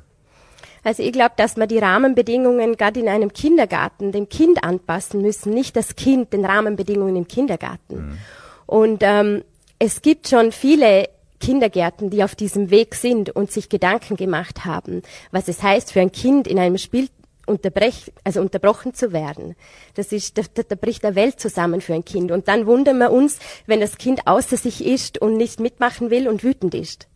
Also 0.82 1.04
ich 1.04 1.12
glaube, 1.12 1.34
dass 1.36 1.56
wir 1.56 1.68
die 1.68 1.78
Rahmenbedingungen 1.78 2.76
gerade 2.76 2.98
in 2.98 3.08
einem 3.08 3.32
Kindergarten 3.32 4.10
dem 4.10 4.28
Kind 4.28 4.64
anpassen 4.64 5.22
müssen, 5.22 5.54
nicht 5.54 5.76
das 5.76 5.94
Kind 5.94 6.32
den 6.32 6.44
Rahmenbedingungen 6.44 7.14
im 7.14 7.28
Kindergarten. 7.28 8.08
Mhm. 8.08 8.18
Und 8.66 9.02
ähm, 9.02 9.44
es 9.78 10.02
gibt 10.02 10.28
schon 10.28 10.52
viele 10.52 11.08
Kindergärten, 11.40 12.10
die 12.10 12.22
auf 12.22 12.34
diesem 12.34 12.70
Weg 12.70 12.94
sind 12.94 13.30
und 13.30 13.50
sich 13.50 13.68
Gedanken 13.68 14.16
gemacht 14.16 14.64
haben, 14.64 15.02
was 15.32 15.48
es 15.48 15.62
heißt 15.62 15.92
für 15.92 16.00
ein 16.00 16.12
Kind 16.12 16.46
in 16.46 16.58
einem 16.58 16.78
Spiel 16.78 17.08
unterbrech, 17.46 18.12
also 18.22 18.40
unterbrochen 18.40 18.94
zu 18.94 19.12
werden. 19.12 19.56
Das 19.94 20.12
ist, 20.12 20.38
da, 20.38 20.42
da, 20.54 20.62
da 20.62 20.76
bricht 20.76 21.02
der 21.02 21.14
Welt 21.14 21.40
zusammen 21.40 21.80
für 21.80 21.94
ein 21.94 22.04
Kind. 22.04 22.30
Und 22.30 22.48
dann 22.48 22.66
wundern 22.66 22.98
wir 22.98 23.10
uns, 23.10 23.38
wenn 23.66 23.80
das 23.80 23.98
Kind 23.98 24.26
außer 24.26 24.56
sich 24.56 24.84
ist 24.84 25.18
und 25.18 25.36
nicht 25.36 25.60
mitmachen 25.60 26.10
will 26.10 26.28
und 26.28 26.44
wütend 26.44 26.74
ist. 26.74 27.08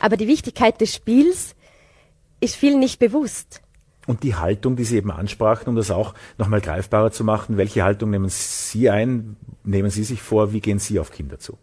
Aber 0.00 0.16
die 0.16 0.28
Wichtigkeit 0.28 0.80
des 0.80 0.94
Spiels 0.94 1.54
ist 2.40 2.56
vielen 2.56 2.80
nicht 2.80 2.98
bewusst. 2.98 3.60
Und 4.06 4.22
die 4.22 4.36
Haltung, 4.36 4.76
die 4.76 4.84
Sie 4.84 4.96
eben 4.96 5.10
ansprachen, 5.10 5.68
um 5.68 5.76
das 5.76 5.90
auch 5.90 6.14
nochmal 6.38 6.60
greifbarer 6.60 7.10
zu 7.10 7.24
machen, 7.24 7.56
welche 7.56 7.82
Haltung 7.82 8.10
nehmen 8.10 8.28
Sie 8.28 8.88
ein? 8.88 9.36
Nehmen 9.64 9.90
Sie 9.90 10.04
sich 10.04 10.22
vor? 10.22 10.52
Wie 10.52 10.60
gehen 10.60 10.78
Sie 10.78 11.00
auf 11.00 11.10
Kinder 11.10 11.38
zu? 11.38 11.58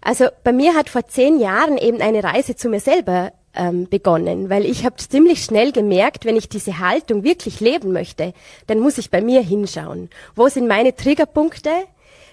Also 0.00 0.26
bei 0.44 0.52
mir 0.52 0.74
hat 0.74 0.88
vor 0.88 1.06
zehn 1.06 1.40
Jahren 1.40 1.78
eben 1.78 2.00
eine 2.00 2.22
Reise 2.22 2.54
zu 2.54 2.68
mir 2.68 2.80
selber 2.80 3.32
ähm, 3.56 3.88
begonnen, 3.88 4.50
weil 4.50 4.64
ich 4.64 4.84
habe 4.84 4.96
ziemlich 4.96 5.42
schnell 5.42 5.72
gemerkt, 5.72 6.24
wenn 6.24 6.36
ich 6.36 6.48
diese 6.48 6.78
Haltung 6.78 7.24
wirklich 7.24 7.60
leben 7.60 7.92
möchte, 7.92 8.32
dann 8.66 8.78
muss 8.78 8.98
ich 8.98 9.10
bei 9.10 9.20
mir 9.20 9.40
hinschauen. 9.40 10.10
Wo 10.34 10.48
sind 10.48 10.68
meine 10.68 10.94
Triggerpunkte? 10.94 11.70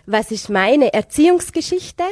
Was 0.06 0.32
ist 0.32 0.50
meine 0.50 0.94
Erziehungsgeschichte? 0.94 2.04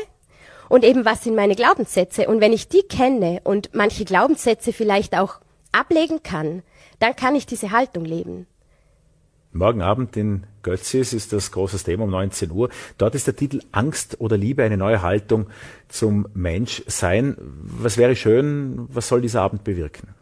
Und 0.69 0.85
eben 0.85 1.03
was 1.03 1.25
sind 1.25 1.35
meine 1.35 1.55
Glaubenssätze? 1.55 2.27
Und 2.27 2.39
wenn 2.39 2.53
ich 2.53 2.69
die 2.69 2.83
kenne 2.83 3.41
und 3.43 3.69
manche 3.73 4.05
Glaubenssätze 4.05 4.71
vielleicht 4.71 5.17
auch 5.17 5.40
ablegen 5.71 6.23
kann, 6.23 6.63
dann 6.99 7.15
kann 7.15 7.35
ich 7.35 7.45
diese 7.45 7.71
Haltung 7.71 8.05
leben. 8.05 8.47
Morgen 9.53 9.81
Abend 9.81 10.15
in 10.15 10.45
Götzis 10.63 11.11
ist 11.11 11.33
das 11.33 11.51
großes 11.51 11.83
Thema 11.83 12.05
um 12.05 12.09
19 12.09 12.51
Uhr. 12.51 12.69
Dort 12.97 13.15
ist 13.15 13.27
der 13.27 13.35
Titel 13.35 13.61
Angst 13.73 14.21
oder 14.21 14.37
Liebe, 14.37 14.63
eine 14.63 14.77
neue 14.77 15.01
Haltung 15.01 15.47
zum 15.89 16.25
Menschsein. 16.33 17.35
Was 17.37 17.97
wäre 17.97 18.15
schön, 18.15 18.87
was 18.89 19.09
soll 19.09 19.19
dieser 19.19 19.41
Abend 19.41 19.65
bewirken? 19.65 20.15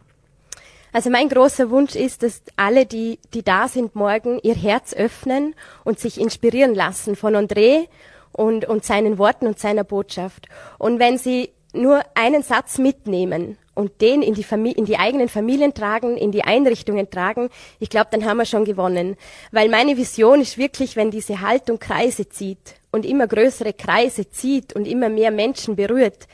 Also 0.92 1.10
mein 1.10 1.28
großer 1.28 1.70
Wunsch 1.70 1.94
ist, 1.94 2.24
dass 2.24 2.42
alle, 2.56 2.86
die, 2.86 3.20
die 3.32 3.44
da 3.44 3.68
sind 3.68 3.94
morgen, 3.94 4.40
ihr 4.42 4.56
Herz 4.56 4.92
öffnen 4.94 5.54
und 5.84 6.00
sich 6.00 6.20
inspirieren 6.20 6.74
lassen 6.74 7.14
von 7.14 7.36
André 7.36 7.86
und, 8.32 8.64
und 8.64 8.84
seinen 8.84 9.18
Worten 9.18 9.46
und 9.46 9.60
seiner 9.60 9.84
Botschaft. 9.84 10.48
Und 10.78 10.98
wenn 10.98 11.18
sie 11.18 11.50
nur 11.72 12.02
einen 12.14 12.42
Satz 12.42 12.78
mitnehmen 12.78 13.56
und 13.80 14.02
den 14.02 14.20
in 14.20 14.34
die, 14.34 14.44
in 14.72 14.84
die 14.84 14.98
eigenen 14.98 15.30
Familien 15.30 15.72
tragen, 15.72 16.18
in 16.18 16.32
die 16.32 16.44
Einrichtungen 16.44 17.08
tragen, 17.08 17.48
ich 17.78 17.88
glaube, 17.88 18.08
dann 18.10 18.26
haben 18.26 18.36
wir 18.36 18.44
schon 18.44 18.66
gewonnen. 18.66 19.16
Weil 19.52 19.70
meine 19.70 19.96
Vision 19.96 20.42
ist 20.42 20.58
wirklich, 20.58 20.96
wenn 20.96 21.10
diese 21.10 21.40
Haltung 21.40 21.78
Kreise 21.78 22.28
zieht 22.28 22.74
und 22.92 23.06
immer 23.06 23.26
größere 23.26 23.72
Kreise 23.72 24.28
zieht 24.28 24.74
und 24.74 24.86
immer 24.86 25.08
mehr 25.08 25.30
Menschen 25.30 25.76
berührt, 25.76 26.28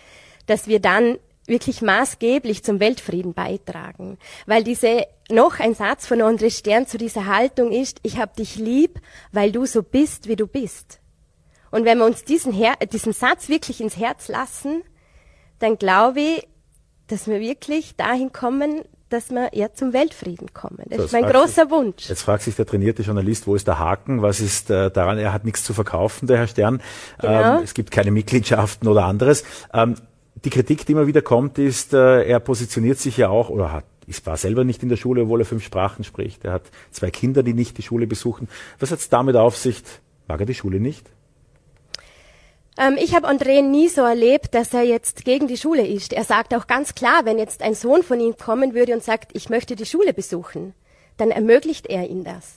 dass 0.46 0.66
wir 0.66 0.80
dann 0.80 1.18
wirklich 1.46 1.82
maßgeblich 1.82 2.64
zum 2.64 2.80
Weltfrieden 2.80 3.32
beitragen. 3.32 4.18
Weil 4.46 4.64
diese, 4.64 5.06
noch 5.30 5.60
ein 5.60 5.74
Satz 5.74 6.04
von 6.04 6.20
André 6.20 6.50
Stern 6.50 6.88
zu 6.88 6.98
dieser 6.98 7.26
Haltung 7.26 7.70
ist, 7.70 8.00
ich 8.02 8.18
hab 8.18 8.34
dich 8.34 8.56
lieb, 8.56 8.98
weil 9.30 9.52
du 9.52 9.66
so 9.66 9.84
bist, 9.84 10.26
wie 10.26 10.34
du 10.34 10.48
bist. 10.48 10.98
Und 11.70 11.84
wenn 11.84 11.98
wir 11.98 12.06
uns 12.06 12.24
diesen, 12.24 12.52
Her 12.52 12.74
diesen 12.92 13.12
Satz 13.12 13.48
wirklich 13.48 13.80
ins 13.80 13.96
Herz 13.96 14.26
lassen, 14.26 14.82
dann 15.60 15.78
glaube 15.78 16.20
ich, 16.20 16.48
dass 17.08 17.26
wir 17.26 17.40
wirklich 17.40 17.96
dahin 17.96 18.32
kommen, 18.32 18.82
dass 19.08 19.30
wir 19.30 19.52
eher 19.52 19.72
zum 19.74 19.92
Weltfrieden 19.92 20.52
kommen. 20.52 20.82
Das, 20.86 20.96
das 20.96 21.06
ist 21.06 21.12
mein 21.12 21.24
großer 21.24 21.62
sich, 21.62 21.70
Wunsch. 21.70 22.08
Jetzt 22.08 22.22
fragt 22.22 22.42
sich 22.42 22.56
der 22.56 22.66
trainierte 22.66 23.02
Journalist, 23.02 23.46
wo 23.46 23.54
ist 23.54 23.68
der 23.68 23.78
Haken? 23.78 24.22
Was 24.22 24.40
ist 24.40 24.70
äh, 24.70 24.90
daran? 24.90 25.18
Er 25.18 25.32
hat 25.32 25.44
nichts 25.44 25.62
zu 25.62 25.74
verkaufen, 25.74 26.26
der 26.26 26.38
Herr 26.38 26.48
Stern. 26.48 26.82
Genau. 27.20 27.58
Ähm, 27.58 27.62
es 27.62 27.74
gibt 27.74 27.90
keine 27.90 28.10
Mitgliedschaften 28.10 28.88
oder 28.88 29.04
anderes. 29.04 29.44
Ähm, 29.72 29.94
die 30.44 30.50
Kritik, 30.50 30.84
die 30.86 30.92
immer 30.92 31.06
wieder 31.06 31.22
kommt, 31.22 31.58
ist, 31.58 31.94
äh, 31.94 32.24
er 32.24 32.40
positioniert 32.40 32.98
sich 32.98 33.16
ja 33.16 33.28
auch 33.28 33.48
oder 33.48 33.72
hat 33.72 33.84
ich 34.08 34.24
war 34.24 34.36
selber 34.36 34.64
nicht 34.64 34.82
in 34.82 34.88
der 34.88 34.96
Schule, 34.96 35.22
obwohl 35.22 35.40
er 35.40 35.46
fünf 35.46 35.64
Sprachen 35.64 36.04
spricht. 36.04 36.44
Er 36.44 36.52
hat 36.52 36.62
zwei 36.92 37.10
Kinder, 37.10 37.42
die 37.42 37.54
nicht 37.54 37.76
die 37.76 37.82
Schule 37.82 38.06
besuchen. 38.06 38.48
Was 38.78 38.92
hat 38.92 39.00
es 39.00 39.08
damit 39.08 39.34
auf 39.34 39.56
sich? 39.56 39.82
Mag 40.28 40.40
er 40.40 40.46
die 40.46 40.54
Schule 40.54 40.80
nicht? 40.80 41.10
Ähm, 42.78 42.96
ich 42.98 43.14
habe 43.14 43.28
André 43.28 43.62
nie 43.62 43.88
so 43.88 44.02
erlebt, 44.02 44.54
dass 44.54 44.74
er 44.74 44.82
jetzt 44.82 45.24
gegen 45.24 45.48
die 45.48 45.56
Schule 45.56 45.86
ist. 45.86 46.12
Er 46.12 46.24
sagt 46.24 46.54
auch 46.54 46.66
ganz 46.66 46.94
klar, 46.94 47.24
wenn 47.24 47.38
jetzt 47.38 47.62
ein 47.62 47.74
Sohn 47.74 48.02
von 48.02 48.20
ihm 48.20 48.36
kommen 48.36 48.74
würde 48.74 48.92
und 48.92 49.02
sagt, 49.02 49.30
ich 49.34 49.48
möchte 49.48 49.76
die 49.76 49.86
Schule 49.86 50.12
besuchen, 50.12 50.74
dann 51.16 51.30
ermöglicht 51.30 51.86
er 51.86 52.08
ihm 52.08 52.24
das. 52.24 52.56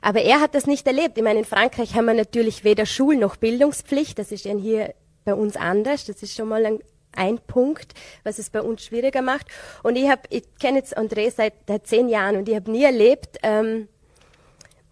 Aber 0.00 0.20
er 0.22 0.40
hat 0.40 0.56
das 0.56 0.66
nicht 0.66 0.86
erlebt. 0.86 1.16
Ich 1.16 1.22
meine, 1.22 1.38
in 1.38 1.44
Frankreich 1.44 1.94
haben 1.94 2.06
wir 2.06 2.14
natürlich 2.14 2.64
weder 2.64 2.86
Schul- 2.86 3.16
noch 3.16 3.36
Bildungspflicht. 3.36 4.18
Das 4.18 4.32
ist 4.32 4.44
ja 4.44 4.54
hier 4.56 4.94
bei 5.24 5.34
uns 5.34 5.56
anders. 5.56 6.06
Das 6.06 6.24
ist 6.24 6.34
schon 6.34 6.48
mal 6.48 6.66
ein, 6.66 6.80
ein 7.14 7.38
Punkt, 7.38 7.94
was 8.24 8.40
es 8.40 8.50
bei 8.50 8.60
uns 8.60 8.82
schwieriger 8.82 9.22
macht. 9.22 9.46
Und 9.84 9.94
ich 9.94 10.10
habe, 10.10 10.22
ich 10.30 10.42
kenne 10.60 10.78
jetzt 10.78 10.98
André 10.98 11.30
seit, 11.30 11.54
seit 11.68 11.86
zehn 11.86 12.08
Jahren 12.08 12.34
und 12.36 12.48
ich 12.48 12.56
habe 12.56 12.68
nie 12.68 12.82
erlebt, 12.82 13.38
ähm, 13.44 13.86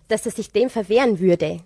dass 0.06 0.26
er 0.26 0.32
sich 0.32 0.52
dem 0.52 0.70
verwehren 0.70 1.18
würde. 1.18 1.58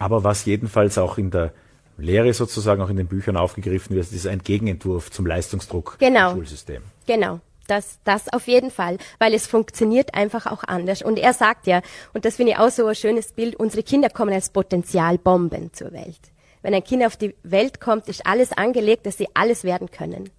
Aber 0.00 0.24
was 0.24 0.44
jedenfalls 0.44 0.98
auch 0.98 1.18
in 1.18 1.30
der 1.30 1.52
Lehre 1.98 2.32
sozusagen 2.32 2.80
auch 2.80 2.88
in 2.88 2.96
den 2.96 3.08
Büchern 3.08 3.36
aufgegriffen 3.36 3.94
wird. 3.94 4.06
Das 4.06 4.12
ist 4.12 4.26
ein 4.26 4.38
Gegenentwurf 4.38 5.10
zum 5.10 5.26
Leistungsdruck 5.26 5.96
genau. 5.98 6.30
im 6.30 6.36
Schulsystem. 6.36 6.82
Genau. 7.06 7.40
Das, 7.66 7.98
das 8.04 8.32
auf 8.32 8.46
jeden 8.46 8.70
Fall, 8.70 8.96
weil 9.18 9.34
es 9.34 9.46
funktioniert 9.46 10.14
einfach 10.14 10.46
auch 10.46 10.64
anders. 10.64 11.02
Und 11.02 11.18
er 11.18 11.34
sagt 11.34 11.66
ja, 11.66 11.82
und 12.14 12.24
das 12.24 12.36
finde 12.36 12.52
ich 12.52 12.58
auch 12.58 12.70
so 12.70 12.86
ein 12.86 12.94
schönes 12.94 13.32
Bild, 13.32 13.56
unsere 13.56 13.82
Kinder 13.82 14.08
kommen 14.08 14.32
als 14.32 14.48
Potenzialbomben 14.48 15.74
zur 15.74 15.92
Welt. 15.92 16.20
Wenn 16.62 16.72
ein 16.72 16.82
Kind 16.82 17.04
auf 17.04 17.16
die 17.16 17.34
Welt 17.42 17.78
kommt, 17.78 18.08
ist 18.08 18.26
alles 18.26 18.52
angelegt, 18.52 19.04
dass 19.04 19.18
sie 19.18 19.28
alles 19.34 19.64
werden 19.64 19.90
können. 19.90 20.30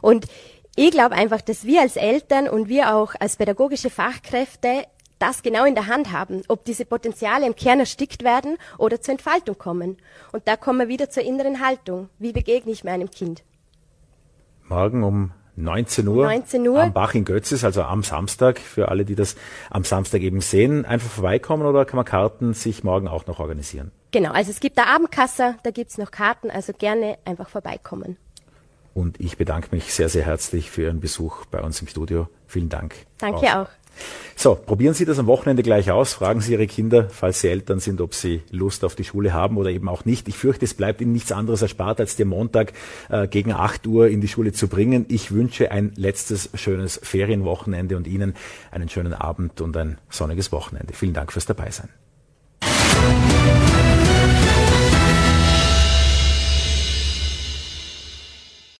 Und 0.00 0.26
ich 0.76 0.92
glaube 0.92 1.16
einfach, 1.16 1.40
dass 1.40 1.64
wir 1.64 1.80
als 1.80 1.96
Eltern 1.96 2.48
und 2.48 2.68
wir 2.68 2.94
auch 2.94 3.14
als 3.18 3.36
pädagogische 3.36 3.90
Fachkräfte 3.90 4.84
das 5.20 5.42
genau 5.42 5.64
in 5.64 5.74
der 5.74 5.86
Hand 5.86 6.12
haben, 6.12 6.42
ob 6.48 6.64
diese 6.64 6.84
Potenziale 6.84 7.46
im 7.46 7.54
Kern 7.54 7.80
erstickt 7.80 8.24
werden 8.24 8.56
oder 8.78 9.00
zur 9.00 9.12
Entfaltung 9.12 9.56
kommen. 9.56 9.98
Und 10.32 10.48
da 10.48 10.56
kommen 10.56 10.80
wir 10.80 10.88
wieder 10.88 11.10
zur 11.10 11.22
inneren 11.22 11.64
Haltung. 11.64 12.08
Wie 12.18 12.32
begegne 12.32 12.72
ich 12.72 12.84
meinem 12.84 13.10
Kind? 13.10 13.44
Morgen 14.68 15.02
um 15.02 15.32
19 15.56 16.08
Uhr, 16.08 16.24
19 16.24 16.68
Uhr 16.68 16.82
am 16.82 16.92
Bach 16.92 17.14
in 17.14 17.24
Götzis, 17.24 17.64
also 17.64 17.82
am 17.82 18.02
Samstag, 18.02 18.58
für 18.58 18.88
alle, 18.88 19.04
die 19.04 19.14
das 19.14 19.36
am 19.68 19.84
Samstag 19.84 20.22
eben 20.22 20.40
sehen, 20.40 20.84
einfach 20.84 21.10
vorbeikommen 21.10 21.66
oder 21.66 21.84
kann 21.84 21.96
man 21.96 22.04
Karten 22.04 22.54
sich 22.54 22.82
morgen 22.82 23.08
auch 23.08 23.26
noch 23.26 23.40
organisieren? 23.40 23.92
Genau, 24.12 24.32
also 24.32 24.50
es 24.50 24.60
gibt 24.60 24.78
da 24.78 24.84
Abendkasse, 24.84 25.56
da 25.62 25.70
gibt's 25.70 25.98
noch 25.98 26.10
Karten, 26.10 26.50
also 26.50 26.72
gerne 26.72 27.18
einfach 27.24 27.48
vorbeikommen. 27.48 28.16
Und 28.94 29.20
ich 29.20 29.36
bedanke 29.36 29.68
mich 29.70 29.94
sehr, 29.94 30.08
sehr 30.08 30.24
herzlich 30.24 30.70
für 30.70 30.82
Ihren 30.82 31.00
Besuch 31.00 31.44
bei 31.46 31.60
uns 31.60 31.80
im 31.80 31.86
Studio. 31.86 32.28
Vielen 32.46 32.68
Dank. 32.68 32.94
Danke 33.18 33.60
auch. 33.60 33.68
So, 34.36 34.54
probieren 34.54 34.94
Sie 34.94 35.04
das 35.04 35.18
am 35.18 35.26
Wochenende 35.26 35.62
gleich 35.62 35.90
aus. 35.90 36.14
Fragen 36.14 36.40
Sie 36.40 36.52
Ihre 36.52 36.66
Kinder, 36.66 37.08
falls 37.10 37.40
sie 37.40 37.48
Eltern 37.48 37.80
sind, 37.80 38.00
ob 38.00 38.14
sie 38.14 38.42
Lust 38.50 38.84
auf 38.84 38.94
die 38.94 39.04
Schule 39.04 39.32
haben 39.32 39.56
oder 39.56 39.70
eben 39.70 39.88
auch 39.88 40.04
nicht. 40.04 40.28
Ich 40.28 40.36
fürchte, 40.36 40.64
es 40.64 40.74
bleibt 40.74 41.00
Ihnen 41.00 41.12
nichts 41.12 41.32
anderes 41.32 41.62
erspart, 41.62 42.00
als 42.00 42.16
den 42.16 42.28
Montag 42.28 42.72
äh, 43.10 43.28
gegen 43.28 43.52
8 43.52 43.86
Uhr 43.86 44.08
in 44.08 44.20
die 44.20 44.28
Schule 44.28 44.52
zu 44.52 44.68
bringen. 44.68 45.04
Ich 45.08 45.32
wünsche 45.32 45.70
ein 45.70 45.92
letztes 45.96 46.50
schönes 46.54 46.98
Ferienwochenende 47.02 47.96
und 47.96 48.06
Ihnen 48.06 48.34
einen 48.70 48.88
schönen 48.88 49.12
Abend 49.12 49.60
und 49.60 49.76
ein 49.76 49.98
sonniges 50.08 50.52
Wochenende. 50.52 50.94
Vielen 50.94 51.14
Dank 51.14 51.32
fürs 51.32 51.46
Dabeisein. 51.46 51.90